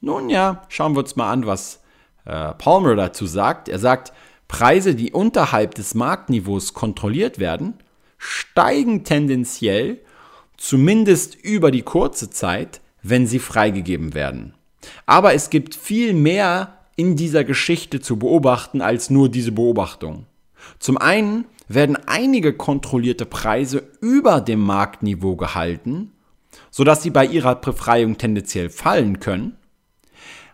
Nun 0.00 0.30
ja, 0.30 0.62
schauen 0.68 0.94
wir 0.94 1.00
uns 1.00 1.16
mal 1.16 1.30
an, 1.30 1.46
was 1.46 1.80
äh, 2.24 2.52
Palmer 2.54 2.96
dazu 2.96 3.26
sagt. 3.26 3.68
Er 3.68 3.78
sagt, 3.78 4.12
Preise, 4.48 4.94
die 4.94 5.12
unterhalb 5.12 5.74
des 5.74 5.94
Marktniveaus 5.94 6.74
kontrolliert 6.74 7.38
werden, 7.38 7.74
steigen 8.24 9.04
tendenziell 9.04 10.00
zumindest 10.56 11.34
über 11.34 11.70
die 11.70 11.82
kurze 11.82 12.30
Zeit, 12.30 12.80
wenn 13.02 13.26
sie 13.26 13.38
freigegeben 13.38 14.14
werden. 14.14 14.54
Aber 15.04 15.34
es 15.34 15.50
gibt 15.50 15.74
viel 15.74 16.14
mehr 16.14 16.78
in 16.96 17.16
dieser 17.16 17.44
Geschichte 17.44 18.00
zu 18.00 18.18
beobachten 18.18 18.80
als 18.80 19.10
nur 19.10 19.28
diese 19.28 19.52
Beobachtung. 19.52 20.26
Zum 20.78 20.96
einen 20.96 21.44
werden 21.68 21.98
einige 22.06 22.54
kontrollierte 22.54 23.26
Preise 23.26 23.90
über 24.00 24.40
dem 24.40 24.60
Marktniveau 24.60 25.36
gehalten, 25.36 26.12
sodass 26.70 27.02
sie 27.02 27.10
bei 27.10 27.26
ihrer 27.26 27.56
Befreiung 27.56 28.16
tendenziell 28.16 28.70
fallen 28.70 29.20
können. 29.20 29.56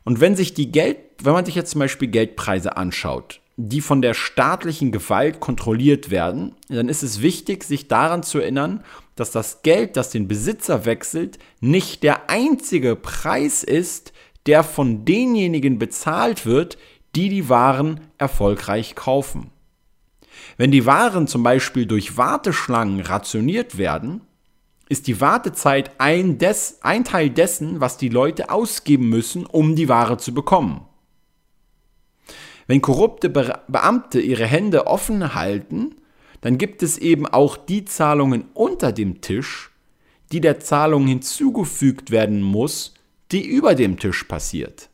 Und 0.05 0.21
wenn 0.21 0.35
sich 0.35 0.55
die 0.55 0.73
Geld, 0.73 0.99
wenn 1.23 1.35
man 1.35 1.45
sich 1.45 1.55
jetzt 1.55 1.71
zum 1.71 1.79
Beispiel 1.79 2.09
Geldpreise 2.09 2.77
anschaut, 2.77 3.41
die 3.69 3.81
von 3.81 4.01
der 4.01 4.15
staatlichen 4.15 4.93
Gewalt 4.93 5.41
kontrolliert 5.41 6.11
werden, 6.11 6.55
dann 6.69 6.89
ist 6.89 7.03
es 7.03 7.21
wichtig, 7.21 7.65
sich 7.65 7.89
daran 7.89 8.23
zu 8.23 8.39
erinnern, 8.39 8.83
dass 9.17 9.31
das 9.31 9.63
Geld, 9.63 9.97
das 9.97 10.11
den 10.11 10.29
Besitzer 10.29 10.85
wechselt, 10.85 11.39
nicht 11.61 12.03
der 12.03 12.31
einzige 12.31 12.97
Preis 12.97 13.63
ist, 13.63 14.13
der 14.47 14.65
von 14.65 15.05
denjenigen 15.05 15.79
bezahlt 15.79 16.47
wird, 16.47 16.79
die 17.15 17.29
die 17.29 17.49
Waren 17.49 18.01
erfolgreich 18.19 18.95
kaufen. 18.95 19.51
Wenn 20.57 20.71
die 20.71 20.87
Waren 20.87 21.27
zum 21.27 21.43
Beispiel 21.43 21.87
durch 21.87 22.17
Warteschlangen 22.17 23.01
rationiert 23.01 23.79
werden, 23.79 24.23
ist 24.89 25.07
die 25.07 25.21
Wartezeit 25.21 25.93
ein, 25.99 26.39
des, 26.39 26.79
ein 26.83 27.05
Teil 27.05 27.31
dessen, 27.31 27.81
was 27.81 27.97
die 27.97 28.09
Leute 28.09 28.51
ausgeben 28.51 29.09
müssen, 29.09 29.47
um 29.47 29.77
die 29.77 29.89
Ware 29.89 30.19
zu 30.19 30.35
bekommen. 30.35 30.87
Wenn 32.71 32.83
korrupte 32.83 33.31
Beamte 33.31 34.21
ihre 34.21 34.47
Hände 34.47 34.87
offen 34.87 35.35
halten, 35.35 35.97
dann 36.41 36.57
gibt 36.57 36.85
es 36.85 36.99
eben 36.99 37.27
auch 37.27 37.57
die 37.57 37.85
Zahlungen 37.85 38.45
unter 38.55 38.93
dem 38.93 39.21
Tisch, 39.21 39.73
die 40.31 40.41
der 40.41 40.61
Zahlung 40.61 41.09
hinzugefügt 41.09 42.13
werden 42.13 42.43
muss, 42.43 42.95
die 43.33 43.45
über 43.45 43.75
dem 43.75 43.99
Tisch 43.99 44.23
passiert. 44.23 44.89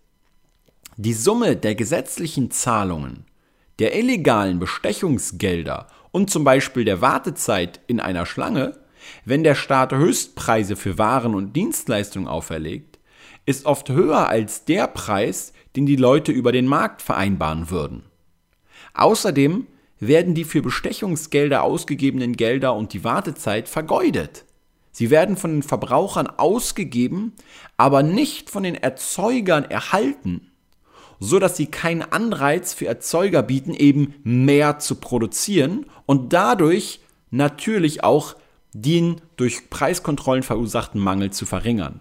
Die 0.96 1.12
Summe 1.12 1.54
der 1.54 1.74
gesetzlichen 1.74 2.50
Zahlungen, 2.50 3.26
der 3.78 3.94
illegalen 3.94 4.58
Bestechungsgelder 4.58 5.88
und 6.12 6.30
zum 6.30 6.44
Beispiel 6.44 6.86
der 6.86 7.02
Wartezeit 7.02 7.80
in 7.88 8.00
einer 8.00 8.24
Schlange, 8.24 8.72
wenn 9.26 9.44
der 9.44 9.54
Staat 9.54 9.92
Höchstpreise 9.92 10.76
für 10.76 10.96
Waren 10.96 11.34
und 11.34 11.54
Dienstleistungen 11.54 12.26
auferlegt, 12.26 12.98
ist 13.44 13.66
oft 13.66 13.90
höher 13.90 14.30
als 14.30 14.64
der 14.64 14.86
Preis, 14.88 15.52
den 15.76 15.86
die 15.86 15.96
Leute 15.96 16.32
über 16.32 16.52
den 16.52 16.66
Markt 16.66 17.02
vereinbaren 17.02 17.70
würden. 17.70 18.02
Außerdem 18.94 19.66
werden 20.00 20.34
die 20.34 20.44
für 20.44 20.62
Bestechungsgelder 20.62 21.62
ausgegebenen 21.62 22.34
Gelder 22.34 22.74
und 22.74 22.92
die 22.92 23.04
Wartezeit 23.04 23.68
vergeudet. 23.68 24.44
Sie 24.92 25.10
werden 25.10 25.36
von 25.36 25.52
den 25.52 25.62
Verbrauchern 25.62 26.26
ausgegeben, 26.26 27.34
aber 27.76 28.02
nicht 28.02 28.50
von 28.50 28.62
den 28.62 28.74
Erzeugern 28.74 29.64
erhalten, 29.64 30.50
so 31.20 31.38
dass 31.38 31.56
sie 31.56 31.66
keinen 31.66 32.02
Anreiz 32.02 32.72
für 32.72 32.86
Erzeuger 32.86 33.42
bieten, 33.42 33.74
eben 33.74 34.14
mehr 34.22 34.78
zu 34.78 34.96
produzieren 34.96 35.86
und 36.06 36.32
dadurch 36.32 37.00
natürlich 37.30 38.04
auch 38.04 38.36
den 38.72 39.20
durch 39.36 39.70
Preiskontrollen 39.70 40.42
verursachten 40.42 41.00
Mangel 41.00 41.30
zu 41.30 41.46
verringern. 41.46 42.00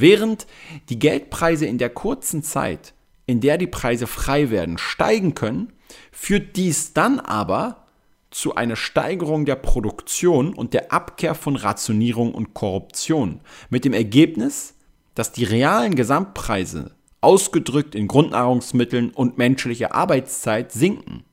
Während 0.00 0.46
die 0.88 0.98
Geldpreise 0.98 1.66
in 1.66 1.76
der 1.76 1.90
kurzen 1.90 2.42
Zeit, 2.42 2.94
in 3.26 3.40
der 3.40 3.58
die 3.58 3.66
Preise 3.66 4.06
frei 4.06 4.50
werden, 4.50 4.78
steigen 4.78 5.34
können, 5.34 5.72
führt 6.10 6.56
dies 6.56 6.94
dann 6.94 7.20
aber 7.20 7.84
zu 8.30 8.54
einer 8.54 8.76
Steigerung 8.76 9.44
der 9.44 9.56
Produktion 9.56 10.54
und 10.54 10.72
der 10.72 10.92
Abkehr 10.92 11.34
von 11.34 11.56
Rationierung 11.56 12.32
und 12.34 12.54
Korruption. 12.54 13.40
Mit 13.68 13.84
dem 13.84 13.92
Ergebnis, 13.92 14.74
dass 15.14 15.32
die 15.32 15.44
realen 15.44 15.96
Gesamtpreise, 15.96 16.94
ausgedrückt 17.20 17.94
in 17.94 18.08
Grundnahrungsmitteln 18.08 19.10
und 19.10 19.36
menschlicher 19.36 19.94
Arbeitszeit, 19.94 20.72
sinken. 20.72 21.24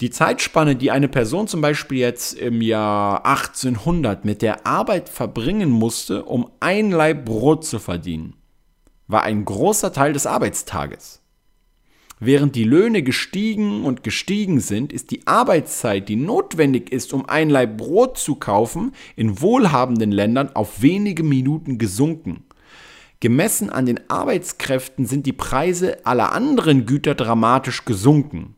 Die 0.00 0.10
Zeitspanne, 0.10 0.74
die 0.74 0.90
eine 0.90 1.08
Person 1.08 1.46
zum 1.46 1.60
Beispiel 1.60 1.98
jetzt 1.98 2.34
im 2.34 2.60
Jahr 2.60 3.24
1800 3.24 4.24
mit 4.24 4.42
der 4.42 4.66
Arbeit 4.66 5.08
verbringen 5.08 5.70
musste, 5.70 6.24
um 6.24 6.50
ein 6.58 6.90
Laib 6.90 7.24
Brot 7.24 7.64
zu 7.64 7.78
verdienen, 7.78 8.34
war 9.06 9.22
ein 9.22 9.44
großer 9.44 9.92
Teil 9.92 10.12
des 10.12 10.26
Arbeitstages. 10.26 11.20
Während 12.18 12.56
die 12.56 12.64
Löhne 12.64 13.02
gestiegen 13.02 13.84
und 13.84 14.02
gestiegen 14.02 14.58
sind, 14.58 14.92
ist 14.92 15.12
die 15.12 15.26
Arbeitszeit, 15.26 16.08
die 16.08 16.16
notwendig 16.16 16.90
ist, 16.90 17.12
um 17.12 17.28
ein 17.28 17.50
Laib 17.50 17.76
Brot 17.76 18.18
zu 18.18 18.34
kaufen, 18.34 18.92
in 19.14 19.40
wohlhabenden 19.40 20.10
Ländern 20.10 20.50
auf 20.54 20.82
wenige 20.82 21.22
Minuten 21.22 21.78
gesunken. 21.78 22.44
Gemessen 23.20 23.70
an 23.70 23.86
den 23.86 24.10
Arbeitskräften 24.10 25.06
sind 25.06 25.26
die 25.26 25.32
Preise 25.32 26.04
aller 26.04 26.32
anderen 26.32 26.84
Güter 26.84 27.14
dramatisch 27.14 27.84
gesunken. 27.84 28.56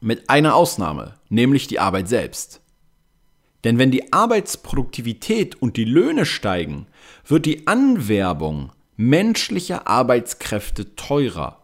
Mit 0.00 0.30
einer 0.30 0.54
Ausnahme, 0.54 1.14
nämlich 1.28 1.66
die 1.66 1.78
Arbeit 1.78 2.08
selbst. 2.08 2.60
Denn 3.64 3.78
wenn 3.78 3.90
die 3.90 4.12
Arbeitsproduktivität 4.12 5.60
und 5.60 5.76
die 5.76 5.84
Löhne 5.84 6.24
steigen, 6.24 6.86
wird 7.26 7.44
die 7.44 7.66
Anwerbung 7.66 8.72
menschlicher 8.96 9.86
Arbeitskräfte 9.86 10.94
teurer 10.96 11.60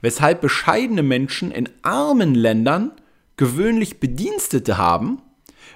weshalb 0.00 0.40
bescheidene 0.40 1.02
Menschen 1.02 1.50
in 1.50 1.68
armen 1.82 2.34
Ländern 2.34 2.92
gewöhnlich 3.36 4.00
Bedienstete 4.00 4.78
haben, 4.78 5.20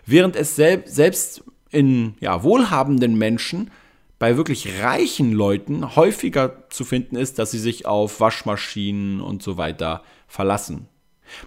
während 0.07 0.37
es 0.37 0.57
selbst 0.57 1.45
in 1.71 2.14
ja, 2.21 2.42
wohlhabenden 2.42 3.16
Menschen 3.16 3.71
bei 4.19 4.37
wirklich 4.37 4.83
reichen 4.83 5.33
Leuten 5.33 5.97
häufiger 5.97 6.69
zu 6.69 6.85
finden 6.85 7.16
ist, 7.16 7.38
dass 7.38 7.52
sie 7.52 7.59
sich 7.59 7.87
auf 7.87 8.21
Waschmaschinen 8.21 9.21
und 9.21 9.42
so 9.42 9.57
weiter 9.57 10.02
verlassen. 10.26 10.88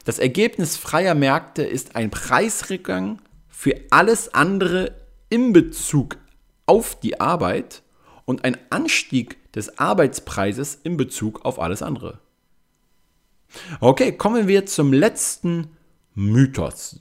Das 0.05 0.19
Ergebnis 0.19 0.77
freier 0.77 1.15
Märkte 1.15 1.63
ist 1.63 1.95
ein 1.95 2.11
Preisrückgang 2.11 3.21
für 3.49 3.75
alles 3.89 4.33
andere 4.33 4.95
in 5.29 5.53
Bezug 5.53 6.17
auf 6.65 6.99
die 6.99 7.19
Arbeit 7.19 7.83
und 8.25 8.45
ein 8.45 8.57
Anstieg 8.69 9.51
des 9.53 9.79
Arbeitspreises 9.79 10.79
in 10.83 10.97
Bezug 10.97 11.45
auf 11.45 11.59
alles 11.59 11.81
andere. 11.81 12.19
Okay, 13.79 14.11
kommen 14.11 14.47
wir 14.47 14.65
zum 14.65 14.93
letzten 14.93 15.69
Mythos. 16.15 16.99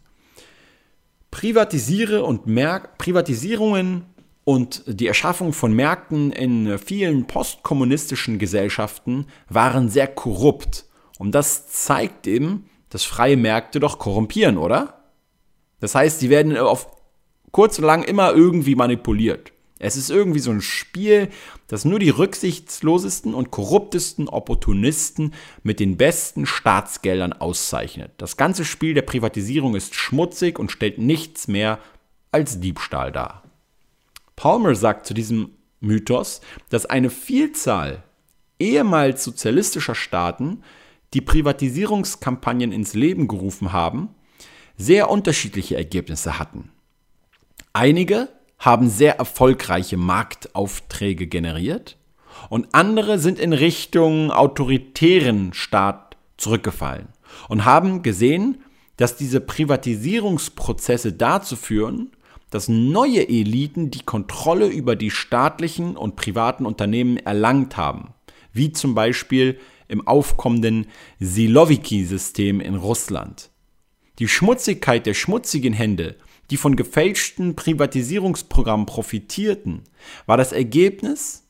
Privatisiere 1.31 2.25
und 2.25 2.47
Merk 2.47 2.99
Privatisierungen 2.99 4.05
und 4.45 4.83
die 4.87 5.07
Erschaffung 5.07 5.53
von 5.53 5.73
Märkten 5.73 6.31
in 6.33 6.79
vielen 6.79 7.27
postkommunistischen 7.27 8.39
Gesellschaften 8.39 9.27
waren 9.49 9.89
sehr 9.89 10.09
korrupt. 10.09 10.85
Und 11.19 11.33
das 11.33 11.69
zeigt 11.69 12.27
eben, 12.27 12.69
dass 12.93 13.05
freie 13.05 13.39
Märkte 13.39 13.81
doch 13.81 13.99
korrumpieren, 13.99 14.59
oder? 14.59 15.03
Das 15.81 15.95
heißt, 15.95 16.21
sie 16.21 16.29
werden 16.29 16.57
auf 16.59 16.89
kurz 17.51 17.79
und 17.79 17.87
lang 17.87 18.03
immer 18.03 18.33
irgendwie 18.33 18.75
manipuliert. 18.75 19.53
Es 19.79 19.97
ist 19.97 20.11
irgendwie 20.11 20.41
so 20.41 20.51
ein 20.51 20.61
Spiel, 20.61 21.29
das 21.69 21.87
nur 21.87 21.99
die 21.99 22.11
rücksichtslosesten 22.11 23.33
und 23.33 23.51
korruptesten 23.51 24.29
Opportunisten 24.29 25.33
mit 25.63 25.81
den 25.81 25.97
besten 25.97 26.45
Staatsgeldern 26.45 27.33
auszeichnet. 27.33 28.13
Das 28.19 28.37
ganze 28.37 28.65
Spiel 28.67 28.93
der 28.93 29.03
Privatisierung 29.03 29.75
ist 29.75 29.95
schmutzig 29.95 30.59
und 30.59 30.71
stellt 30.71 30.99
nichts 30.99 31.49
mehr 31.49 31.79
als 32.31 32.61
Diebstahl 32.61 33.11
dar. 33.11 33.43
Palmer 34.37 34.75
sagt 34.75 35.07
zu 35.07 35.15
diesem 35.15 35.51
Mythos, 35.81 36.43
dass 36.69 36.87
eine 36.87 37.09
Vielzahl 37.09 38.03
ehemals 38.59 39.25
sozialistischer 39.25 39.95
Staaten, 39.95 40.63
die 41.15 41.21
Privatisierungskampagnen 41.21 42.73
ins 42.73 42.95
Leben 42.95 43.29
gerufen 43.29 43.73
haben, 43.73 44.11
sehr 44.77 45.11
unterschiedliche 45.11 45.77
Ergebnisse 45.77 46.39
hatten. 46.39 46.71
Einige 47.73 48.29
haben 48.59 48.89
sehr 48.89 49.19
erfolgreiche 49.19 49.97
Marktaufträge 49.97 51.27
generiert 51.27 51.97
und 52.49 52.75
andere 52.75 53.19
sind 53.19 53.39
in 53.39 53.53
Richtung 53.53 54.31
autoritären 54.31 55.53
Staat 55.53 56.17
zurückgefallen 56.37 57.09
und 57.49 57.65
haben 57.65 58.03
gesehen, 58.03 58.63
dass 58.97 59.17
diese 59.17 59.41
Privatisierungsprozesse 59.41 61.13
dazu 61.13 61.57
führen, 61.57 62.13
dass 62.51 62.69
neue 62.69 63.29
Eliten 63.29 63.91
die 63.91 64.03
Kontrolle 64.03 64.67
über 64.67 64.95
die 64.95 65.11
staatlichen 65.11 65.97
und 65.97 66.17
privaten 66.17 66.67
Unternehmen 66.67 67.17
erlangt 67.17 67.77
haben, 67.77 68.13
wie 68.53 68.73
zum 68.73 68.95
Beispiel 68.95 69.59
im 69.93 70.07
aufkommenden 70.07 70.87
Siloviki-System 71.21 72.61
in 72.61 72.75
Russland. 72.75 73.51
Die 74.19 74.29
Schmutzigkeit 74.29 75.07
der 75.07 75.15
schmutzigen 75.15 75.73
Hände 75.73 76.17
die 76.53 76.59
von 76.59 76.77
gefälschten 76.77 77.57
Privatisierungsprogrammen 77.57 78.85
profitierten, 78.85 79.85
war 80.27 80.37
das 80.37 80.53
Ergebnis 80.53 81.45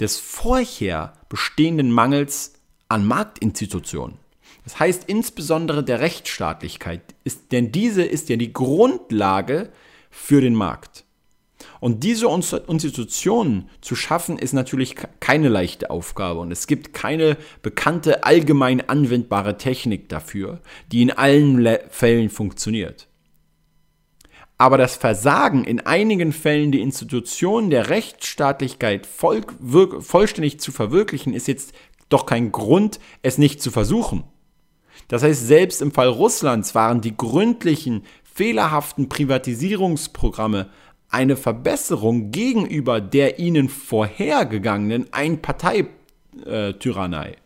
des 0.00 0.18
vorher 0.18 1.12
bestehenden 1.28 1.92
Mangels 1.92 2.54
an 2.88 3.06
Marktinstitutionen. 3.06 4.18
Das 4.64 4.80
heißt 4.80 5.04
insbesondere 5.06 5.84
der 5.84 6.00
Rechtsstaatlichkeit, 6.00 7.14
ist, 7.22 7.52
denn 7.52 7.70
diese 7.70 8.02
ist 8.02 8.28
ja 8.28 8.36
die 8.36 8.52
Grundlage 8.52 9.70
für 10.10 10.40
den 10.40 10.56
Markt. 10.56 11.04
Und 11.80 12.04
diese 12.04 12.26
Institutionen 12.26 13.70
zu 13.80 13.96
schaffen, 13.96 14.38
ist 14.38 14.52
natürlich 14.52 14.96
keine 15.18 15.48
leichte 15.48 15.90
Aufgabe. 15.90 16.40
Und 16.40 16.52
es 16.52 16.66
gibt 16.66 16.92
keine 16.92 17.38
bekannte, 17.62 18.24
allgemein 18.24 18.86
anwendbare 18.88 19.56
Technik 19.56 20.08
dafür, 20.10 20.60
die 20.92 21.02
in 21.02 21.10
allen 21.10 21.66
Fällen 21.88 22.28
funktioniert. 22.28 23.08
Aber 24.58 24.76
das 24.76 24.96
Versagen 24.96 25.64
in 25.64 25.80
einigen 25.80 26.34
Fällen, 26.34 26.70
die 26.70 26.82
Institutionen 26.82 27.70
der 27.70 27.88
Rechtsstaatlichkeit 27.88 29.06
voll, 29.06 29.40
vollständig 30.00 30.60
zu 30.60 30.70
verwirklichen, 30.70 31.32
ist 31.32 31.48
jetzt 31.48 31.72
doch 32.10 32.26
kein 32.26 32.52
Grund, 32.52 33.00
es 33.22 33.38
nicht 33.38 33.62
zu 33.62 33.70
versuchen. 33.70 34.24
Das 35.08 35.22
heißt, 35.22 35.46
selbst 35.46 35.80
im 35.80 35.92
Fall 35.92 36.08
Russlands 36.08 36.74
waren 36.74 37.00
die 37.00 37.16
gründlichen, 37.16 38.04
fehlerhaften 38.22 39.08
Privatisierungsprogramme 39.08 40.68
eine 41.10 41.36
Verbesserung 41.36 42.30
gegenüber 42.30 43.00
der 43.00 43.38
ihnen 43.38 43.68
vorhergegangenen 43.68 45.12
Einparteityrannei, 45.12 47.36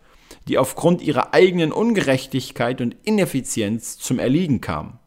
die 0.49 0.59
aufgrund 0.59 1.03
ihrer 1.03 1.35
eigenen 1.35 1.73
Ungerechtigkeit 1.73 2.81
und 2.81 2.97
Ineffizienz 3.05 3.99
zum 3.99 4.19
Erliegen 4.19 4.61
kam. 4.61 4.99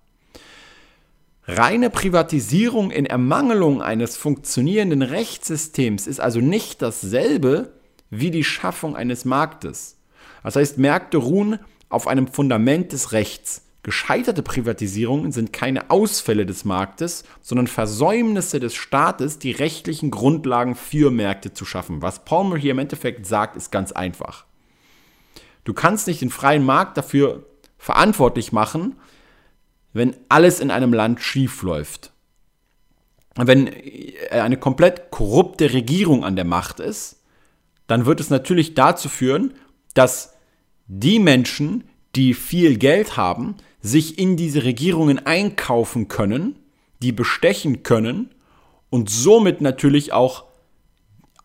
Reine 1.50 1.90
Privatisierung 1.90 2.92
in 2.92 3.06
Ermangelung 3.06 3.82
eines 3.82 4.18
funktionierenden 4.18 5.02
Rechtssystems 5.02 6.06
ist 6.06 6.20
also 6.20 6.42
nicht 6.42 6.82
dasselbe 6.82 7.72
wie 8.10 8.32
die 8.32 8.44
Schaffung 8.44 8.98
eines 8.98 9.24
Marktes. 9.24 9.96
Das 10.44 10.58
heißt, 10.58 10.78
Märkte 10.78 11.18
ruhen 11.18 11.60
auf 11.89 12.08
einem 12.08 12.28
Fundament 12.28 12.91
des 12.91 13.13
Rechts. 13.13 13.66
Gescheiterte 13.88 14.43
Privatisierungen 14.43 15.32
sind 15.32 15.54
keine 15.54 15.89
Ausfälle 15.91 16.45
des 16.45 16.65
Marktes, 16.65 17.23
sondern 17.41 17.67
Versäumnisse 17.67 18.60
des 18.60 18.76
Staates, 18.76 19.39
die 19.39 19.52
rechtlichen 19.52 20.12
Grundlagen 20.12 20.76
für 20.76 21.10
Märkte 21.10 21.54
zu 21.54 21.63
schaffen. 21.63 22.02
Was 22.02 22.26
Palmer 22.26 22.58
hier 22.58 22.71
im 22.71 22.80
Endeffekt 22.80 23.26
sagt, 23.26 23.56
ist 23.56 23.71
ganz 23.71 23.93
einfach. 23.93 24.43
Du 25.63 25.73
kannst 25.73 26.08
nicht 26.08 26.19
den 26.19 26.32
freien 26.32 26.65
Markt 26.65 26.97
dafür 26.97 27.45
verantwortlich 27.78 28.52
machen, 28.52 28.97
wenn 29.93 30.17
alles 30.28 30.60
in 30.60 30.69
einem 30.69 30.91
Land 30.91 31.21
schief 31.21 31.62
läuft. 31.62 32.12
Wenn 33.38 33.71
eine 34.32 34.58
komplett 34.58 35.12
korrupte 35.12 35.71
Regierung 35.71 36.26
an 36.26 36.36
der 36.36 36.43
Macht 36.43 36.82
ist, 36.82 37.23
dann 37.88 38.06
wird 38.06 38.19
es 38.19 38.30
natürlich 38.30 38.73
dazu 38.73 39.08
führen, 39.08 39.54
dass 39.93 40.34
die 40.88 41.19
Menschen, 41.19 41.86
die 42.17 42.34
viel 42.34 42.78
Geld 42.78 43.15
haben, 43.15 43.56
sich 43.88 44.19
in 44.19 44.38
diese 44.38 44.63
Regierungen 44.63 45.26
einkaufen 45.26 46.08
können, 46.08 46.56
die 47.02 47.12
bestechen 47.12 47.84
können 47.84 48.30
und 48.89 49.10
somit 49.10 49.62
natürlich 49.62 50.13
auch 50.13 50.45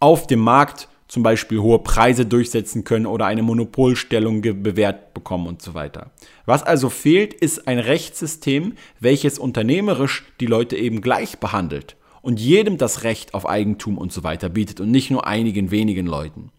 auf 0.01 0.27
dem 0.27 0.41
Markt 0.41 0.89
zum 1.13 1.23
Beispiel 1.23 1.59
hohe 1.59 1.79
Preise 1.79 2.25
durchsetzen 2.25 2.85
können 2.85 3.05
oder 3.05 3.27
eine 3.27 3.43
Monopolstellung 3.43 4.41
bewährt 4.41 5.13
bekommen 5.13 5.47
und 5.47 5.61
so 5.61 5.75
weiter. 5.75 6.11
Was 6.47 6.63
also 6.63 6.89
fehlt, 6.89 7.35
ist 7.35 7.69
ein 7.69 7.79
Rechtssystem, 7.79 8.75
welches 8.99 9.39
unternehmerisch 9.39 10.25
die 10.41 10.47
Leute 10.47 10.77
eben 10.77 11.03
gleich 11.03 11.39
behandelt 11.39 11.97
und 12.23 12.41
jedem 12.41 12.79
das 12.79 13.03
Recht 13.03 13.35
auf 13.35 13.47
Eigentum 13.47 13.99
und 13.99 14.11
so 14.11 14.25
weiter 14.25 14.49
bietet 14.49 14.81
und 14.81 14.91
nicht 14.91 15.11
nur 15.11 15.27
einigen 15.27 15.71
wenigen 15.71 16.07
Leuten. 16.07 16.51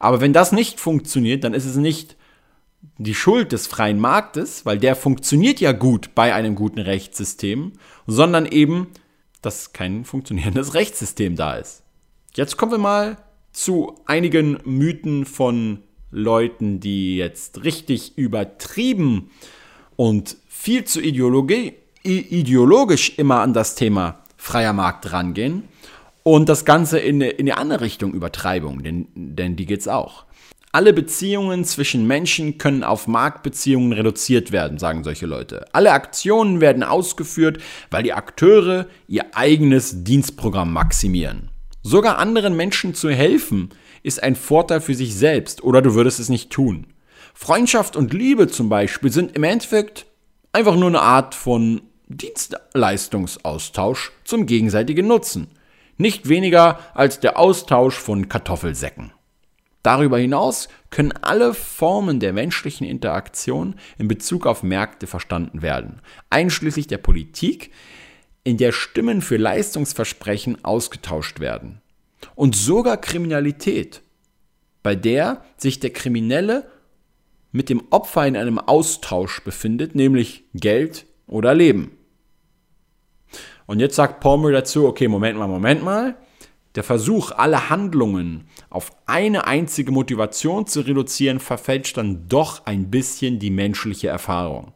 Aber 0.00 0.20
wenn 0.20 0.32
das 0.32 0.50
nicht 0.50 0.80
funktioniert, 0.80 1.44
dann 1.44 1.54
ist 1.54 1.64
es 1.66 1.76
nicht 1.76 2.16
die 2.98 3.14
Schuld 3.14 3.52
des 3.52 3.66
freien 3.66 3.98
Marktes, 3.98 4.66
weil 4.66 4.78
der 4.78 4.96
funktioniert 4.96 5.60
ja 5.60 5.72
gut 5.72 6.14
bei 6.14 6.34
einem 6.34 6.54
guten 6.54 6.80
Rechtssystem, 6.80 7.72
sondern 8.06 8.46
eben, 8.46 8.88
dass 9.40 9.72
kein 9.72 10.04
funktionierendes 10.04 10.74
Rechtssystem 10.74 11.36
da 11.36 11.54
ist. 11.54 11.82
Jetzt 12.34 12.56
kommen 12.56 12.72
wir 12.72 12.78
mal 12.78 13.18
zu 13.52 14.00
einigen 14.06 14.58
Mythen 14.64 15.26
von 15.26 15.82
Leuten, 16.10 16.80
die 16.80 17.16
jetzt 17.16 17.64
richtig 17.64 18.16
übertrieben 18.16 19.30
und 19.96 20.36
viel 20.48 20.84
zu 20.84 21.00
ideologi 21.00 21.74
ideologisch 22.04 23.16
immer 23.16 23.42
an 23.42 23.52
das 23.52 23.76
Thema 23.76 24.24
freier 24.36 24.72
Markt 24.72 25.12
rangehen 25.12 25.68
und 26.24 26.48
das 26.48 26.64
Ganze 26.64 26.98
in, 26.98 27.20
in 27.20 27.46
die 27.46 27.52
andere 27.52 27.80
Richtung 27.80 28.12
Übertreibung, 28.12 28.82
denn, 28.82 29.06
denn 29.14 29.54
die 29.54 29.72
es 29.72 29.86
auch. 29.86 30.24
Alle 30.74 30.94
Beziehungen 30.94 31.66
zwischen 31.66 32.06
Menschen 32.06 32.56
können 32.56 32.82
auf 32.82 33.06
Marktbeziehungen 33.06 33.92
reduziert 33.92 34.52
werden, 34.52 34.78
sagen 34.78 35.04
solche 35.04 35.26
Leute. 35.26 35.66
Alle 35.72 35.92
Aktionen 35.92 36.62
werden 36.62 36.82
ausgeführt, 36.82 37.58
weil 37.90 38.02
die 38.02 38.14
Akteure 38.14 38.86
ihr 39.06 39.36
eigenes 39.36 40.02
Dienstprogramm 40.02 40.72
maximieren. 40.72 41.50
Sogar 41.82 42.16
anderen 42.16 42.56
Menschen 42.56 42.94
zu 42.94 43.10
helfen, 43.10 43.68
ist 44.02 44.22
ein 44.22 44.34
Vorteil 44.34 44.80
für 44.80 44.94
sich 44.94 45.14
selbst 45.14 45.62
oder 45.62 45.82
du 45.82 45.92
würdest 45.92 46.20
es 46.20 46.30
nicht 46.30 46.48
tun. 46.48 46.86
Freundschaft 47.34 47.94
und 47.94 48.14
Liebe 48.14 48.48
zum 48.48 48.70
Beispiel 48.70 49.12
sind 49.12 49.36
im 49.36 49.44
Endeffekt 49.44 50.06
einfach 50.52 50.76
nur 50.76 50.88
eine 50.88 51.02
Art 51.02 51.34
von 51.34 51.82
Dienstleistungsaustausch 52.08 54.12
zum 54.24 54.46
gegenseitigen 54.46 55.06
Nutzen. 55.06 55.48
Nicht 55.98 56.30
weniger 56.30 56.78
als 56.94 57.20
der 57.20 57.38
Austausch 57.38 57.98
von 57.98 58.30
Kartoffelsäcken. 58.30 59.12
Darüber 59.82 60.18
hinaus 60.18 60.68
können 60.90 61.12
alle 61.12 61.54
Formen 61.54 62.20
der 62.20 62.32
menschlichen 62.32 62.86
Interaktion 62.86 63.74
in 63.98 64.08
Bezug 64.08 64.46
auf 64.46 64.62
Märkte 64.62 65.06
verstanden 65.06 65.62
werden, 65.62 66.00
einschließlich 66.30 66.86
der 66.86 66.98
Politik, 66.98 67.72
in 68.44 68.56
der 68.56 68.72
Stimmen 68.72 69.22
für 69.22 69.36
Leistungsversprechen 69.36 70.64
ausgetauscht 70.64 71.40
werden. 71.40 71.80
Und 72.34 72.54
sogar 72.56 72.96
Kriminalität, 72.96 74.02
bei 74.82 74.94
der 74.94 75.44
sich 75.56 75.80
der 75.80 75.90
Kriminelle 75.90 76.70
mit 77.52 77.68
dem 77.68 77.82
Opfer 77.90 78.26
in 78.26 78.36
einem 78.36 78.58
Austausch 78.58 79.42
befindet, 79.42 79.94
nämlich 79.94 80.44
Geld 80.54 81.06
oder 81.26 81.54
Leben. 81.54 81.96
Und 83.66 83.80
jetzt 83.80 83.96
sagt 83.96 84.20
Palmer 84.20 84.50
dazu, 84.50 84.86
okay, 84.86 85.08
Moment 85.08 85.38
mal, 85.38 85.48
Moment 85.48 85.82
mal. 85.82 86.16
Der 86.74 86.82
Versuch, 86.82 87.32
alle 87.32 87.68
Handlungen 87.68 88.44
auf 88.70 88.92
eine 89.06 89.46
einzige 89.46 89.92
Motivation 89.92 90.66
zu 90.66 90.80
reduzieren, 90.80 91.38
verfälscht 91.38 91.98
dann 91.98 92.28
doch 92.28 92.64
ein 92.64 92.90
bisschen 92.90 93.38
die 93.38 93.50
menschliche 93.50 94.08
Erfahrung. 94.08 94.72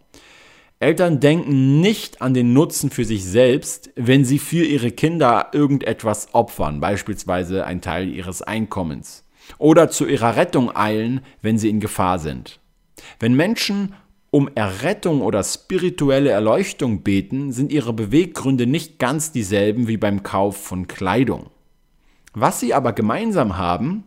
Eltern 0.79 1.21
denken 1.21 1.81
nicht 1.81 2.21
an 2.21 2.35
den 2.35 2.53
Nutzen 2.53 2.91
für 2.91 3.07
sich 3.07 3.25
selbst, 3.25 3.91
wenn 3.97 4.27
sie 4.27 4.39
für 4.39 4.65
ihre 4.65 4.91
Kinder 4.91 5.49
irgendetwas 5.53 6.35
opfern, 6.35 6.81
beispielsweise 6.81 7.65
ein 7.65 7.81
Teil 7.81 8.11
ihres 8.11 8.43
Einkommens, 8.43 9.25
oder 9.57 9.89
zu 9.89 10.07
ihrer 10.07 10.37
Rettung 10.37 10.77
eilen, 10.77 11.23
wenn 11.41 11.57
sie 11.57 11.71
in 11.71 11.81
Gefahr 11.81 12.19
sind. 12.19 12.61
Wenn 13.19 13.35
Menschen 13.35 13.95
um 14.31 14.51
Errettung 14.55 15.23
oder 15.23 15.43
spirituelle 15.43 16.29
Erleuchtung 16.29 17.03
beten, 17.03 17.53
sind 17.53 17.73
ihre 17.73 17.95
Beweggründe 17.95 18.67
nicht 18.67 18.99
ganz 18.99 19.33
dieselben 19.33 19.89
wie 19.89 19.97
beim 19.97 20.23
Kauf 20.25 20.59
von 20.59 20.89
Kleidung. 20.89 21.47
Was 22.38 22.61
sie 22.61 22.75
aber 22.75 22.92
gemeinsam 22.92 23.57
haben, 23.57 24.05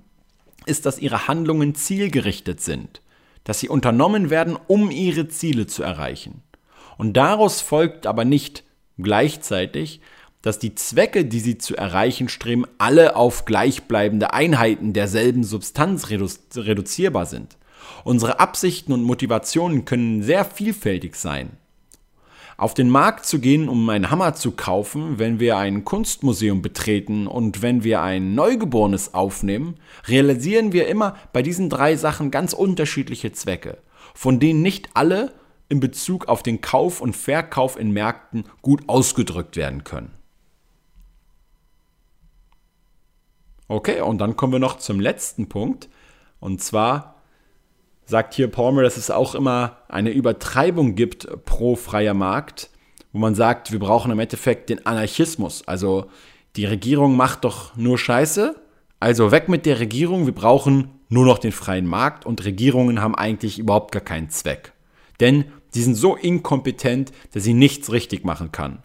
ist, 0.68 0.86
dass 0.86 1.00
ihre 1.00 1.28
Handlungen 1.28 1.74
zielgerichtet 1.74 2.62
sind, 2.62 3.02
dass 3.44 3.60
sie 3.60 3.70
unternommen 3.70 4.30
werden, 4.30 4.56
um 4.68 4.92
ihre 4.92 5.30
Ziele 5.30 5.66
zu 5.66 5.82
erreichen. 5.82 6.44
Und 7.00 7.18
daraus 7.18 7.62
folgt 7.62 8.06
aber 8.06 8.26
nicht 8.26 8.64
gleichzeitig, 9.00 10.00
dass 10.44 10.60
die 10.60 10.76
Zwecke, 10.76 11.26
die 11.26 11.40
sie 11.40 11.58
zu 11.58 11.76
erreichen 11.76 12.30
streben, 12.30 12.66
alle 12.78 13.16
auf 13.16 13.46
gleichbleibende 13.46 14.32
Einheiten 14.32 14.94
derselben 14.94 15.44
Substanz 15.44 16.12
redu 16.12 16.28
reduzierbar 16.56 17.26
sind. 17.26 17.58
Unsere 18.04 18.40
Absichten 18.40 18.94
und 18.94 19.02
Motivationen 19.02 19.86
können 19.86 20.22
sehr 20.22 20.46
vielfältig 20.46 21.16
sein. 21.16 21.58
Auf 22.60 22.74
den 22.74 22.90
Markt 22.90 23.26
zu 23.26 23.40
gehen, 23.40 23.70
um 23.70 23.88
einen 23.90 24.12
Hammer 24.12 24.36
zu 24.36 24.52
kaufen, 24.52 25.18
wenn 25.18 25.40
wir 25.40 25.56
ein 25.58 25.86
Kunstmuseum 25.86 26.62
betreten 26.62 27.26
und 27.26 27.62
wenn 27.62 27.86
wir 27.86 28.02
ein 28.02 28.36
Neugeborenes 28.36 29.14
aufnehmen, 29.14 29.76
realisieren 30.10 30.74
wir 30.74 30.90
immer 30.90 31.16
bei 31.32 31.42
diesen 31.42 31.70
drei 31.70 31.96
Sachen 31.96 32.32
ganz 32.32 32.52
unterschiedliche 32.52 33.32
Zwecke, 33.32 33.78
von 34.14 34.42
denen 34.42 34.62
nicht 34.62 34.90
alle 34.94 35.32
in 35.70 35.80
Bezug 35.80 36.28
auf 36.28 36.44
den 36.44 36.60
Kauf 36.60 37.00
und 37.00 37.16
Verkauf 37.16 37.80
in 37.80 37.92
Märkten 37.92 38.44
gut 38.62 38.82
ausgedrückt 38.88 39.56
werden 39.56 39.86
können. 39.86 40.12
Okay, 43.70 44.02
und 44.02 44.18
dann 44.18 44.36
kommen 44.36 44.52
wir 44.52 44.60
noch 44.60 44.80
zum 44.80 45.00
letzten 45.00 45.48
Punkt. 45.48 45.88
Und 46.42 46.62
zwar 46.62 47.19
sagt 48.10 48.34
hier 48.34 48.48
Palmer, 48.48 48.82
dass 48.82 48.98
es 48.98 49.12
auch 49.12 49.36
immer 49.36 49.78
eine 49.88 50.10
Übertreibung 50.10 50.96
gibt 50.96 51.28
pro 51.46 51.76
freier 51.76 52.16
Markt, 52.16 52.70
wo 53.14 53.20
man 53.20 53.36
sagt, 53.36 53.72
wir 53.72 53.80
brauchen 53.80 54.12
im 54.12 54.20
Endeffekt 54.20 54.70
den 54.70 54.86
Anarchismus. 54.86 55.68
Also 55.68 56.08
die 56.56 56.66
Regierung 56.66 57.16
macht 57.16 57.44
doch 57.44 57.76
nur 57.76 57.98
Scheiße, 57.98 58.56
also 59.00 59.32
weg 59.32 59.48
mit 59.48 59.66
der 59.66 59.80
Regierung, 59.80 60.26
wir 60.26 60.34
brauchen 60.34 60.90
nur 61.08 61.26
noch 61.26 61.38
den 61.38 61.52
freien 61.52 61.86
Markt 61.86 62.26
und 62.26 62.44
Regierungen 62.44 63.02
haben 63.02 63.16
eigentlich 63.16 63.60
überhaupt 63.60 63.92
gar 63.92 64.02
keinen 64.02 64.30
Zweck. 64.30 64.74
Denn 65.20 65.46
sie 65.70 65.84
sind 65.84 65.96
so 65.96 66.16
inkompetent, 66.16 67.12
dass 67.32 67.44
sie 67.44 67.54
nichts 67.54 67.92
richtig 67.92 68.26
machen 68.26 68.52
kann. 68.52 68.84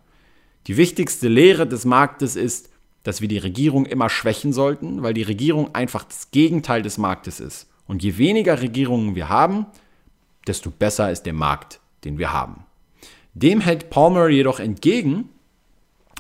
Die 0.67 0.77
wichtigste 0.77 1.29
Lehre 1.29 1.67
des 1.67 1.85
Marktes 1.85 2.37
ist, 2.37 2.71
dass 3.03 3.21
wir 3.21 3.29
die 3.29 3.39
Regierung 3.39 3.87
immer 3.87 4.09
schwächen 4.09 4.53
sollten, 4.53 5.03
weil 5.03 5.15
die 5.15 5.23
Regierung 5.23 5.75
einfach 5.75 6.05
das 6.05 6.31
Gegenteil 6.31 6.83
des 6.83 6.97
Marktes 6.97 7.41
ist. 7.41 7.69
Und 7.87 8.03
je 8.03 8.16
weniger 8.18 8.61
Regierungen 8.61 9.14
wir 9.14 9.29
haben, 9.29 9.66
desto 10.47 10.70
besser 10.70 11.11
ist 11.11 11.25
der 11.25 11.33
Markt, 11.33 11.81
den 12.05 12.18
wir 12.18 12.33
haben. 12.33 12.64
Dem 13.35 13.61
hält 13.61 13.90
Palmer 13.90 14.29
jedoch 14.29 14.61
entgegen, 14.61 15.31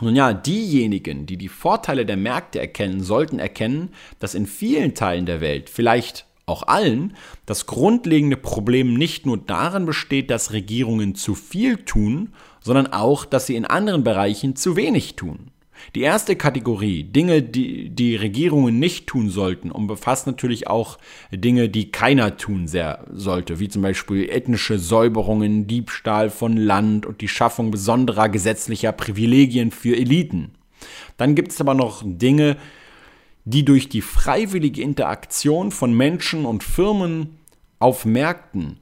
nun 0.00 0.16
ja, 0.16 0.32
diejenigen, 0.32 1.26
die 1.26 1.36
die 1.36 1.48
Vorteile 1.48 2.04
der 2.04 2.16
Märkte 2.16 2.58
erkennen, 2.60 3.00
sollten 3.00 3.38
erkennen, 3.38 3.90
dass 4.18 4.34
in 4.34 4.46
vielen 4.46 4.94
Teilen 4.94 5.24
der 5.24 5.40
Welt, 5.40 5.70
vielleicht 5.70 6.26
auch 6.46 6.64
allen, 6.64 7.16
das 7.46 7.66
grundlegende 7.66 8.36
Problem 8.36 8.94
nicht 8.94 9.24
nur 9.24 9.38
darin 9.38 9.86
besteht, 9.86 10.30
dass 10.30 10.52
Regierungen 10.52 11.14
zu 11.14 11.34
viel 11.34 11.78
tun, 11.78 12.34
sondern 12.60 12.88
auch, 12.88 13.24
dass 13.24 13.46
sie 13.46 13.56
in 13.56 13.64
anderen 13.64 14.04
Bereichen 14.04 14.56
zu 14.56 14.76
wenig 14.76 15.16
tun. 15.16 15.50
Die 15.94 16.00
erste 16.00 16.36
Kategorie, 16.36 17.04
Dinge, 17.04 17.42
die 17.42 17.90
die 17.90 18.16
Regierungen 18.16 18.78
nicht 18.78 19.06
tun 19.06 19.28
sollten, 19.28 19.70
umfasst 19.70 20.26
natürlich 20.26 20.68
auch 20.68 20.98
Dinge, 21.30 21.68
die 21.68 21.90
keiner 21.90 22.36
tun 22.36 22.66
sehr 22.68 23.04
sollte, 23.12 23.58
wie 23.58 23.68
zum 23.68 23.82
Beispiel 23.82 24.28
ethnische 24.28 24.78
Säuberungen, 24.78 25.66
Diebstahl 25.66 26.30
von 26.30 26.56
Land 26.56 27.06
und 27.06 27.20
die 27.20 27.28
Schaffung 27.28 27.70
besonderer 27.70 28.28
gesetzlicher 28.28 28.92
Privilegien 28.92 29.70
für 29.70 29.96
Eliten. 29.96 30.52
Dann 31.16 31.34
gibt 31.34 31.52
es 31.52 31.60
aber 31.60 31.74
noch 31.74 32.02
Dinge, 32.04 32.56
die 33.44 33.64
durch 33.64 33.88
die 33.88 34.00
freiwillige 34.00 34.82
Interaktion 34.82 35.70
von 35.70 35.94
Menschen 35.94 36.46
und 36.46 36.64
Firmen 36.64 37.38
auf 37.78 38.04
Märkten 38.04 38.78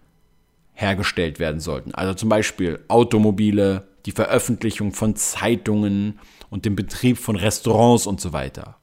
hergestellt 0.74 1.38
werden 1.38 1.60
sollten. 1.60 1.94
Also 1.94 2.14
zum 2.14 2.28
Beispiel 2.28 2.80
Automobile, 2.88 3.86
die 4.06 4.12
Veröffentlichung 4.12 4.92
von 4.92 5.16
Zeitungen 5.16 6.18
und 6.52 6.66
den 6.66 6.76
Betrieb 6.76 7.16
von 7.16 7.36
Restaurants 7.36 8.06
und 8.06 8.20
so 8.20 8.34
weiter. 8.34 8.76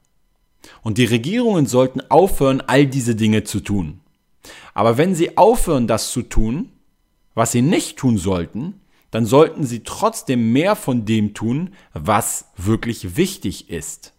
Und 0.82 0.98
die 0.98 1.04
Regierungen 1.04 1.66
sollten 1.66 2.00
aufhören, 2.10 2.60
all 2.60 2.84
diese 2.84 3.14
Dinge 3.14 3.44
zu 3.44 3.60
tun. 3.60 4.00
Aber 4.74 4.98
wenn 4.98 5.14
sie 5.14 5.38
aufhören, 5.38 5.86
das 5.86 6.10
zu 6.10 6.22
tun, 6.22 6.72
was 7.34 7.52
sie 7.52 7.62
nicht 7.62 7.96
tun 7.96 8.18
sollten, 8.18 8.80
dann 9.12 9.24
sollten 9.24 9.64
sie 9.64 9.84
trotzdem 9.84 10.52
mehr 10.52 10.74
von 10.74 11.04
dem 11.04 11.32
tun, 11.32 11.70
was 11.94 12.46
wirklich 12.56 13.16
wichtig 13.16 13.70
ist. 13.70 14.14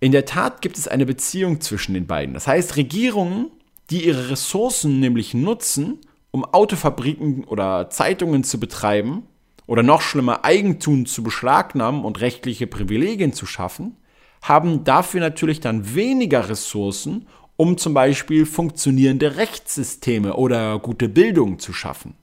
In 0.00 0.12
der 0.12 0.26
Tat 0.26 0.60
gibt 0.60 0.76
es 0.76 0.86
eine 0.86 1.06
Beziehung 1.06 1.62
zwischen 1.62 1.94
den 1.94 2.06
beiden. 2.06 2.34
Das 2.34 2.46
heißt, 2.46 2.76
Regierungen, 2.76 3.50
die 3.88 4.04
ihre 4.04 4.28
Ressourcen 4.28 5.00
nämlich 5.00 5.32
nutzen, 5.32 5.98
um 6.30 6.44
Autofabriken 6.44 7.44
oder 7.44 7.88
Zeitungen 7.88 8.44
zu 8.44 8.60
betreiben, 8.60 9.22
oder 9.70 9.84
noch 9.84 10.02
schlimmer 10.02 10.44
Eigentum 10.44 11.06
zu 11.06 11.22
beschlagnahmen 11.22 12.04
und 12.04 12.20
rechtliche 12.20 12.66
Privilegien 12.66 13.32
zu 13.32 13.46
schaffen, 13.46 13.96
haben 14.42 14.82
dafür 14.82 15.20
natürlich 15.20 15.60
dann 15.60 15.94
weniger 15.94 16.48
Ressourcen, 16.48 17.28
um 17.54 17.78
zum 17.78 17.94
Beispiel 17.94 18.46
funktionierende 18.46 19.36
Rechtssysteme 19.36 20.34
oder 20.34 20.80
gute 20.80 21.08
Bildung 21.08 21.60
zu 21.60 21.72
schaffen. 21.72 22.16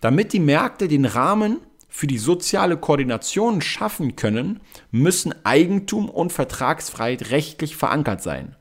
Damit 0.00 0.32
die 0.32 0.38
Märkte 0.38 0.86
den 0.86 1.06
Rahmen 1.06 1.58
für 1.88 2.06
die 2.06 2.18
soziale 2.18 2.76
Koordination 2.76 3.60
schaffen 3.60 4.14
können, 4.14 4.60
müssen 4.92 5.34
Eigentum 5.44 6.08
und 6.08 6.32
Vertragsfreiheit 6.32 7.30
rechtlich 7.32 7.74
verankert 7.74 8.22
sein. 8.22 8.54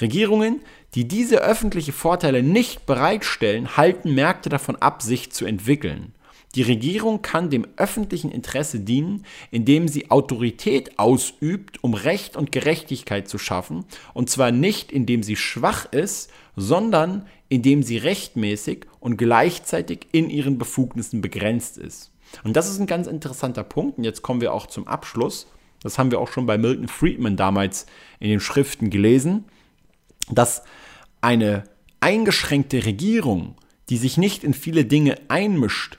Regierungen, 0.00 0.60
die 0.96 1.06
diese 1.06 1.36
öffentliche 1.36 1.92
Vorteile 1.92 2.42
nicht 2.42 2.84
bereitstellen, 2.84 3.76
halten 3.76 4.12
Märkte 4.12 4.48
davon 4.48 4.74
ab, 4.74 5.02
sich 5.02 5.30
zu 5.30 5.46
entwickeln. 5.46 6.15
Die 6.56 6.62
Regierung 6.62 7.20
kann 7.20 7.50
dem 7.50 7.66
öffentlichen 7.76 8.32
Interesse 8.32 8.80
dienen, 8.80 9.24
indem 9.50 9.88
sie 9.88 10.10
Autorität 10.10 10.98
ausübt, 10.98 11.84
um 11.84 11.92
Recht 11.92 12.34
und 12.34 12.50
Gerechtigkeit 12.50 13.28
zu 13.28 13.36
schaffen, 13.36 13.84
und 14.14 14.30
zwar 14.30 14.50
nicht 14.50 14.90
indem 14.90 15.22
sie 15.22 15.36
schwach 15.36 15.84
ist, 15.92 16.30
sondern 16.56 17.26
indem 17.50 17.82
sie 17.82 17.98
rechtmäßig 17.98 18.86
und 19.00 19.18
gleichzeitig 19.18 20.08
in 20.12 20.30
ihren 20.30 20.56
Befugnissen 20.56 21.20
begrenzt 21.20 21.76
ist. 21.76 22.10
Und 22.42 22.56
das 22.56 22.68
ist 22.68 22.80
ein 22.80 22.86
ganz 22.86 23.06
interessanter 23.06 23.62
Punkt. 23.62 23.98
Und 23.98 24.04
jetzt 24.04 24.22
kommen 24.22 24.40
wir 24.40 24.52
auch 24.52 24.66
zum 24.66 24.88
Abschluss. 24.88 25.46
Das 25.82 25.98
haben 25.98 26.10
wir 26.10 26.20
auch 26.20 26.32
schon 26.32 26.46
bei 26.46 26.58
Milton 26.58 26.88
Friedman 26.88 27.36
damals 27.36 27.86
in 28.18 28.30
den 28.30 28.40
Schriften 28.40 28.90
gelesen, 28.90 29.44
dass 30.30 30.62
eine 31.20 31.64
eingeschränkte 32.00 32.84
Regierung, 32.84 33.56
die 33.90 33.96
sich 33.96 34.16
nicht 34.16 34.42
in 34.42 34.54
viele 34.54 34.84
Dinge 34.84 35.16
einmischt, 35.28 35.98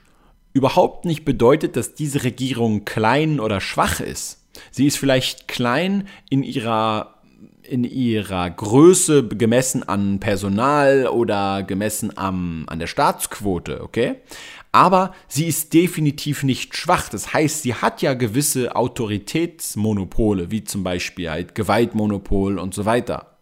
überhaupt 0.57 1.05
nicht 1.05 1.23
bedeutet, 1.23 1.75
dass 1.75 1.93
diese 1.93 2.23
Regierung 2.23 2.83
klein 2.83 3.39
oder 3.39 3.61
schwach 3.61 3.99
ist. 3.99 4.43
Sie 4.71 4.87
ist 4.87 4.97
vielleicht 4.97 5.47
klein 5.47 6.07
in 6.29 6.43
ihrer 6.43 7.13
in 7.61 7.83
ihrer 7.83 8.49
Größe 8.49 9.27
gemessen 9.27 9.83
an 9.83 10.21
Personal 10.21 11.07
oder 11.07 11.63
gemessen 11.63 12.17
am, 12.17 12.63
an 12.67 12.79
der 12.79 12.87
Staatsquote, 12.87 13.83
okay? 13.83 14.15
Aber 14.71 15.13
sie 15.27 15.47
ist 15.47 15.73
definitiv 15.73 16.43
nicht 16.43 16.77
schwach. 16.77 17.09
Das 17.09 17.33
heißt, 17.33 17.63
sie 17.63 17.73
hat 17.73 18.01
ja 18.01 18.13
gewisse 18.13 18.73
Autoritätsmonopole, 18.73 20.49
wie 20.49 20.63
zum 20.63 20.83
Beispiel 20.83 21.29
halt 21.29 21.55
Gewaltmonopol 21.55 22.57
und 22.57 22.73
so 22.73 22.85
weiter. 22.85 23.37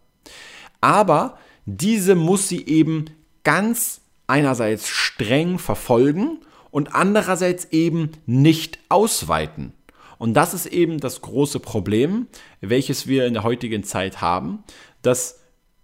Aber 0.80 1.38
diese 1.64 2.16
muss 2.16 2.48
sie 2.48 2.66
eben 2.66 3.04
ganz 3.44 4.00
einerseits 4.26 4.88
streng 4.88 5.58
verfolgen 5.58 6.40
und 6.76 6.94
andererseits 6.94 7.68
eben 7.70 8.10
nicht 8.26 8.80
ausweiten. 8.90 9.72
Und 10.18 10.34
das 10.34 10.52
ist 10.52 10.66
eben 10.66 11.00
das 11.00 11.22
große 11.22 11.58
Problem, 11.58 12.26
welches 12.60 13.06
wir 13.06 13.24
in 13.24 13.32
der 13.32 13.44
heutigen 13.44 13.82
Zeit 13.82 14.20
haben, 14.20 14.62
dass 15.00 15.40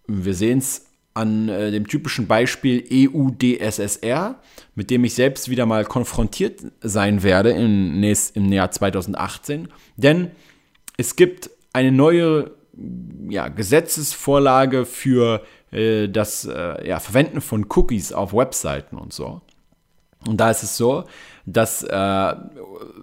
wir 0.07 0.35
sehen 0.35 0.59
es 0.59 0.85
an 1.14 1.48
äh, 1.48 1.70
dem 1.70 1.88
typischen 1.88 2.26
Beispiel 2.26 2.85
EU-DSSR, 2.92 4.38
mit 4.74 4.90
dem 4.90 5.05
ich 5.05 5.14
selbst 5.14 5.48
wieder 5.48 5.64
mal 5.64 5.87
konfrontiert 5.87 6.61
sein 6.83 7.22
werde 7.22 7.52
im, 7.52 7.98
nächst, 7.98 8.37
im 8.37 8.52
Jahr 8.52 8.70
2018. 8.70 9.68
Denn 9.96 10.31
es 10.98 11.16
gibt 11.16 11.48
eine 11.72 11.90
neue 11.90 12.50
ja, 13.31 13.48
Gesetzesvorlage 13.48 14.85
für 14.85 15.42
äh, 15.70 16.11
das 16.11 16.44
äh, 16.44 16.87
ja, 16.87 17.00
Verwenden 17.00 17.40
von 17.40 17.64
Cookies 17.70 18.12
auf 18.12 18.35
Webseiten 18.35 18.98
und 18.98 19.14
so. 19.14 19.40
Und 20.26 20.38
da 20.38 20.50
ist 20.50 20.62
es 20.62 20.76
so, 20.76 21.04
dass 21.46 21.82
äh, 21.82 22.35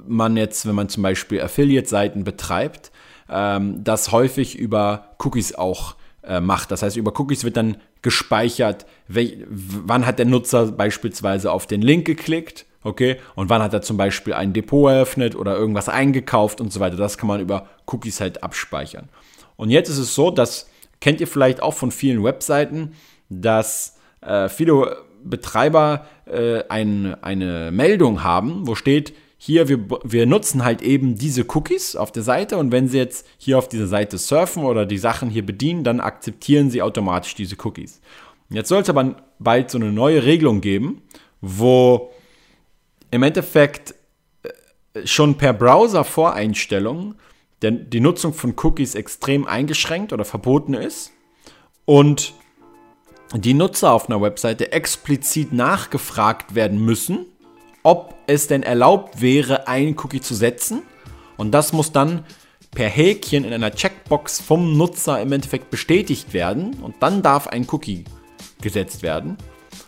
man 0.08 0.38
jetzt, 0.38 0.66
wenn 0.66 0.76
man 0.76 0.90
zum 0.90 1.04
Beispiel 1.04 1.42
Affiliate-Seiten 1.42 2.24
betreibt, 2.24 2.92
ähm, 3.30 3.84
das 3.84 4.12
häufig 4.12 4.58
über 4.58 5.16
Cookies 5.20 5.56
auch 5.56 5.96
äh, 6.24 6.40
macht. 6.40 6.72
Das 6.72 6.82
heißt, 6.82 6.98
über 6.98 7.18
Cookies 7.20 7.44
wird 7.44 7.58
dann 7.58 7.78
gespeichert, 8.02 8.86
wann 9.08 10.06
hat 10.06 10.20
der 10.20 10.26
Nutzer 10.26 10.72
beispielsweise 10.72 11.52
auf 11.52 11.68
den 11.68 11.82
Link 11.82 12.06
geklickt, 12.06 12.66
okay, 12.84 13.18
und 13.36 13.50
wann 13.50 13.62
hat 13.62 13.74
er 13.74 13.82
zum 13.82 13.98
Beispiel 13.98 14.34
ein 14.34 14.54
Depot 14.54 14.90
eröffnet 14.90 15.36
oder 15.36 15.58
irgendwas 15.58 15.90
eingekauft 15.90 16.62
und 16.62 16.72
so 16.72 16.80
weiter. 16.80 16.96
Das 16.96 17.18
kann 17.18 17.28
man 17.28 17.42
über 17.42 17.68
Cookies 17.88 18.22
halt 18.22 18.42
abspeichern. 18.42 19.10
Und 19.58 19.70
jetzt 19.70 19.90
ist 19.90 19.98
es 19.98 20.16
so, 20.16 20.32
dass, 20.32 20.70
kennt 21.02 21.20
ihr 21.20 21.28
vielleicht 21.28 21.62
auch 21.62 21.74
von 21.74 21.92
vielen 21.92 22.24
Webseiten, 22.24 22.94
dass 23.30 23.98
äh, 24.22 24.48
viele 24.48 24.98
Betreiber 25.24 26.06
äh, 26.26 26.64
ein, 26.70 27.22
eine 27.24 27.72
Meldung 27.72 28.24
haben, 28.24 28.68
wo 28.68 28.76
steht, 28.76 29.14
hier, 29.42 29.70
wir, 29.70 29.80
wir 30.04 30.26
nutzen 30.26 30.66
halt 30.66 30.82
eben 30.82 31.16
diese 31.16 31.46
Cookies 31.56 31.96
auf 31.96 32.12
der 32.12 32.24
Seite 32.24 32.58
und 32.58 32.74
wenn 32.74 32.90
Sie 32.90 32.98
jetzt 32.98 33.26
hier 33.38 33.58
auf 33.58 33.70
dieser 33.70 33.88
Seite 33.88 34.18
surfen 34.18 34.64
oder 34.64 34.86
die 34.86 34.98
Sachen 34.98 35.30
hier 35.30 35.46
bedienen, 35.46 35.86
dann 35.86 36.02
akzeptieren 36.02 36.70
Sie 36.70 36.82
automatisch 36.82 37.36
diese 37.36 37.56
Cookies. 37.64 38.02
Jetzt 38.50 38.68
soll 38.68 38.82
es 38.82 38.90
aber 38.90 39.16
bald 39.40 39.72
so 39.72 39.78
eine 39.78 39.94
neue 39.94 40.26
Regelung 40.26 40.60
geben, 40.60 41.04
wo 41.40 42.12
im 43.12 43.24
Endeffekt 43.24 43.96
äh, 44.44 45.08
schon 45.08 45.36
per 45.36 45.54
Browser-Voreinstellungen 45.54 47.16
die 47.62 48.00
Nutzung 48.00 48.34
von 48.34 48.56
Cookies 48.58 48.96
extrem 48.96 49.46
eingeschränkt 49.46 50.14
oder 50.14 50.24
verboten 50.24 50.74
ist 50.74 51.12
und 51.86 52.34
die 53.34 53.54
Nutzer 53.54 53.92
auf 53.92 54.10
einer 54.10 54.22
Webseite 54.22 54.72
explizit 54.72 55.54
nachgefragt 55.54 56.56
werden 56.56 56.84
müssen, 56.84 57.26
ob 57.84 58.16
es 58.28 58.48
denn 58.48 58.64
erlaubt 58.64 59.22
wäre, 59.22 59.68
einen 59.68 59.98
Cookie 60.00 60.22
zu 60.22 60.36
setzen. 60.36 60.82
Und 61.38 61.52
das 61.52 61.72
muss 61.72 61.92
dann 61.92 62.26
per 62.72 62.90
Häkchen 62.90 63.46
in 63.46 63.54
einer 63.54 63.72
Checkbox 63.72 64.42
vom 64.42 64.78
Nutzer 64.78 65.22
im 65.22 65.32
Endeffekt 65.32 65.70
bestätigt 65.70 66.34
werden. 66.34 66.76
Und 66.82 66.96
dann 67.00 67.22
darf 67.22 67.48
ein 67.48 67.68
Cookie 67.72 68.04
gesetzt 68.62 69.04
werden. 69.04 69.38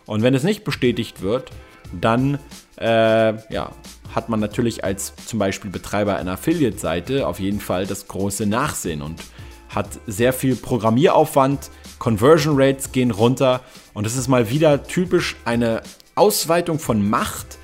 Und 0.06 0.24
wenn 0.24 0.34
es 0.34 0.44
nicht 0.44 0.64
bestätigt 0.64 1.22
wird, 1.22 1.52
dann 2.00 2.40
äh, 2.80 3.34
ja, 3.54 3.72
hat 4.14 4.30
man 4.30 4.40
natürlich 4.40 4.84
als 4.84 5.14
zum 5.26 5.40
Beispiel 5.40 5.72
Betreiber 5.72 6.16
einer 6.16 6.34
Affiliate-Seite 6.34 7.28
auf 7.28 7.40
jeden 7.40 7.60
Fall 7.60 7.86
das 7.86 8.08
große 8.08 8.46
Nachsehen 8.46 9.02
und 9.02 9.22
hat 9.70 9.88
sehr 10.08 10.34
viel 10.34 10.56
Programmieraufwand, 10.56 11.70
Conversion 12.02 12.60
Rates 12.60 12.92
gehen 12.92 13.12
runter 13.12 13.62
und 13.94 14.08
es 14.08 14.18
ist 14.18 14.28
mal 14.28 14.50
wieder 14.50 14.82
typisch 14.86 15.36
eine 15.46 15.84
Ausweitung 16.16 16.80
von 16.80 17.08
Macht, 17.08 17.60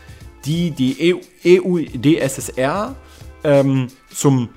die 0.45 0.69
die 0.69 1.15
EU-DSSR 1.43 2.95
ähm, 3.43 3.87
zum 4.13 4.49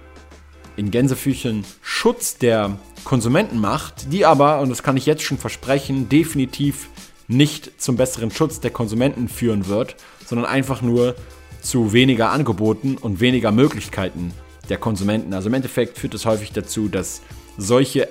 in 0.76 0.90
Gänsefüßchen 0.90 1.64
Schutz 1.80 2.36
der 2.36 2.78
Konsumenten 3.04 3.58
macht, 3.58 4.12
die 4.12 4.26
aber, 4.26 4.60
und 4.60 4.68
das 4.68 4.82
kann 4.82 4.98
ich 4.98 5.06
jetzt 5.06 5.22
schon 5.22 5.38
versprechen, 5.38 6.10
definitiv 6.10 6.90
nicht 7.26 7.80
zum 7.80 7.96
besseren 7.96 8.30
Schutz 8.30 8.60
der 8.60 8.72
Konsumenten 8.72 9.30
führen 9.30 9.66
wird, 9.66 9.96
sondern 10.26 10.46
einfach 10.46 10.82
nur 10.82 11.14
zu 11.62 11.94
weniger 11.94 12.32
Angeboten 12.32 12.98
und 12.98 13.20
weniger 13.20 13.50
Möglichkeiten 13.50 14.34
der 14.68 14.76
Konsumenten. 14.76 15.32
Also 15.32 15.48
im 15.48 15.54
Endeffekt 15.54 15.96
führt 15.96 16.12
es 16.12 16.26
häufig 16.26 16.52
dazu, 16.52 16.88
dass 16.88 17.22
solche 17.56 18.08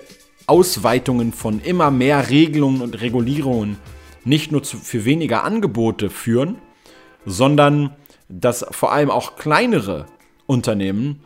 Ausweitungen 0.50 1.32
von 1.32 1.62
immer 1.62 1.92
mehr 1.92 2.30
Regelungen 2.30 2.82
und 2.82 3.02
Regulierungen 3.02 3.78
nicht 4.26 4.52
nur 4.52 4.64
zu, 4.64 4.78
für 4.78 5.06
weniger 5.06 5.44
Angebote 5.44 6.10
führen, 6.10 6.58
sondern 7.26 7.96
dass 8.28 8.66
vor 8.72 8.92
allem 8.92 9.10
auch 9.12 9.36
kleinere 9.36 10.06
Unternehmen 10.46 11.22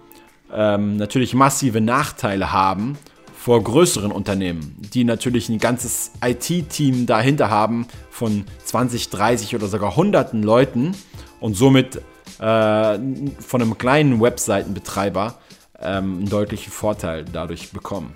ähm, 0.53 0.97
natürlich 0.97 1.33
massive 1.33 1.81
Nachteile 1.81 2.51
haben 2.51 2.97
vor 3.35 3.61
größeren 3.61 4.11
Unternehmen, 4.11 4.77
die 4.93 5.03
natürlich 5.03 5.49
ein 5.49 5.57
ganzes 5.57 6.11
IT-Team 6.23 7.05
dahinter 7.05 7.49
haben 7.49 7.87
von 8.09 8.45
20, 8.63 9.09
30 9.09 9.55
oder 9.55 9.67
sogar 9.67 9.95
hunderten 9.95 10.43
Leuten 10.43 10.95
und 11.41 11.55
somit 11.55 11.97
äh, 12.39 12.99
von 13.39 13.61
einem 13.61 13.77
kleinen 13.77 14.21
Webseitenbetreiber 14.21 15.39
ähm, 15.81 16.19
einen 16.19 16.29
deutlichen 16.29 16.71
Vorteil 16.71 17.25
dadurch 17.25 17.71
bekommen. 17.71 18.13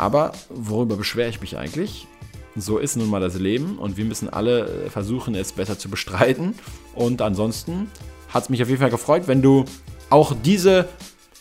Aber 0.00 0.32
worüber 0.48 0.96
beschwere 0.96 1.28
ich 1.28 1.42
mich 1.42 1.58
eigentlich? 1.58 2.06
So 2.56 2.78
ist 2.78 2.96
nun 2.96 3.10
mal 3.10 3.20
das 3.20 3.34
Leben 3.34 3.78
und 3.78 3.98
wir 3.98 4.06
müssen 4.06 4.30
alle 4.30 4.86
äh, 4.86 4.90
versuchen, 4.90 5.34
es 5.34 5.52
besser 5.52 5.78
zu 5.78 5.90
bestreiten. 5.90 6.54
Und 6.94 7.20
ansonsten 7.20 7.90
hat 8.30 8.44
es 8.44 8.48
mich 8.48 8.62
auf 8.62 8.68
jeden 8.70 8.80
Fall 8.80 8.88
gefreut, 8.88 9.24
wenn 9.26 9.42
du 9.42 9.66
auch 10.08 10.34
diese 10.42 10.88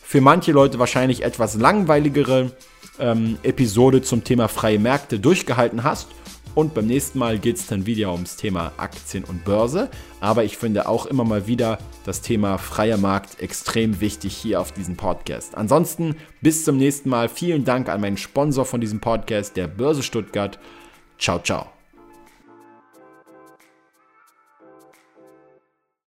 für 0.04 0.20
manche 0.20 0.52
Leute 0.52 0.78
wahrscheinlich 0.78 1.24
etwas 1.24 1.56
langweiligere 1.56 2.52
ähm, 3.00 3.38
Episode 3.44 4.02
zum 4.02 4.26
Thema 4.26 4.50
freie 4.50 4.78
Märkte 4.78 5.22
durchgehalten 5.22 5.86
hast. 5.86 6.10
Und 6.60 6.74
beim 6.74 6.88
nächsten 6.88 7.20
Mal 7.20 7.40
geht 7.40 7.56
es 7.56 7.68
dann 7.68 7.86
wieder 7.86 8.12
ums 8.12 8.36
Thema 8.36 8.74
Aktien 8.76 9.24
und 9.24 9.46
Börse. 9.46 9.90
Aber 10.20 10.44
ich 10.44 10.58
finde 10.58 10.90
auch 10.90 11.06
immer 11.06 11.24
mal 11.24 11.48
wieder 11.48 11.78
das 12.04 12.20
Thema 12.20 12.58
freier 12.58 12.98
Markt 12.98 13.40
extrem 13.40 14.02
wichtig 14.02 14.36
hier 14.36 14.60
auf 14.60 14.74
diesem 14.74 14.98
Podcast. 14.98 15.56
Ansonsten 15.56 16.18
bis 16.42 16.66
zum 16.66 16.76
nächsten 16.76 17.08
Mal. 17.08 17.30
Vielen 17.30 17.64
Dank 17.64 17.88
an 17.88 18.02
meinen 18.02 18.18
Sponsor 18.18 18.66
von 18.66 18.82
diesem 18.82 19.00
Podcast, 19.00 19.56
der 19.56 19.70
Börse 19.70 20.04
Stuttgart. 20.04 20.60
Ciao, 21.18 21.40
ciao. 21.40 21.79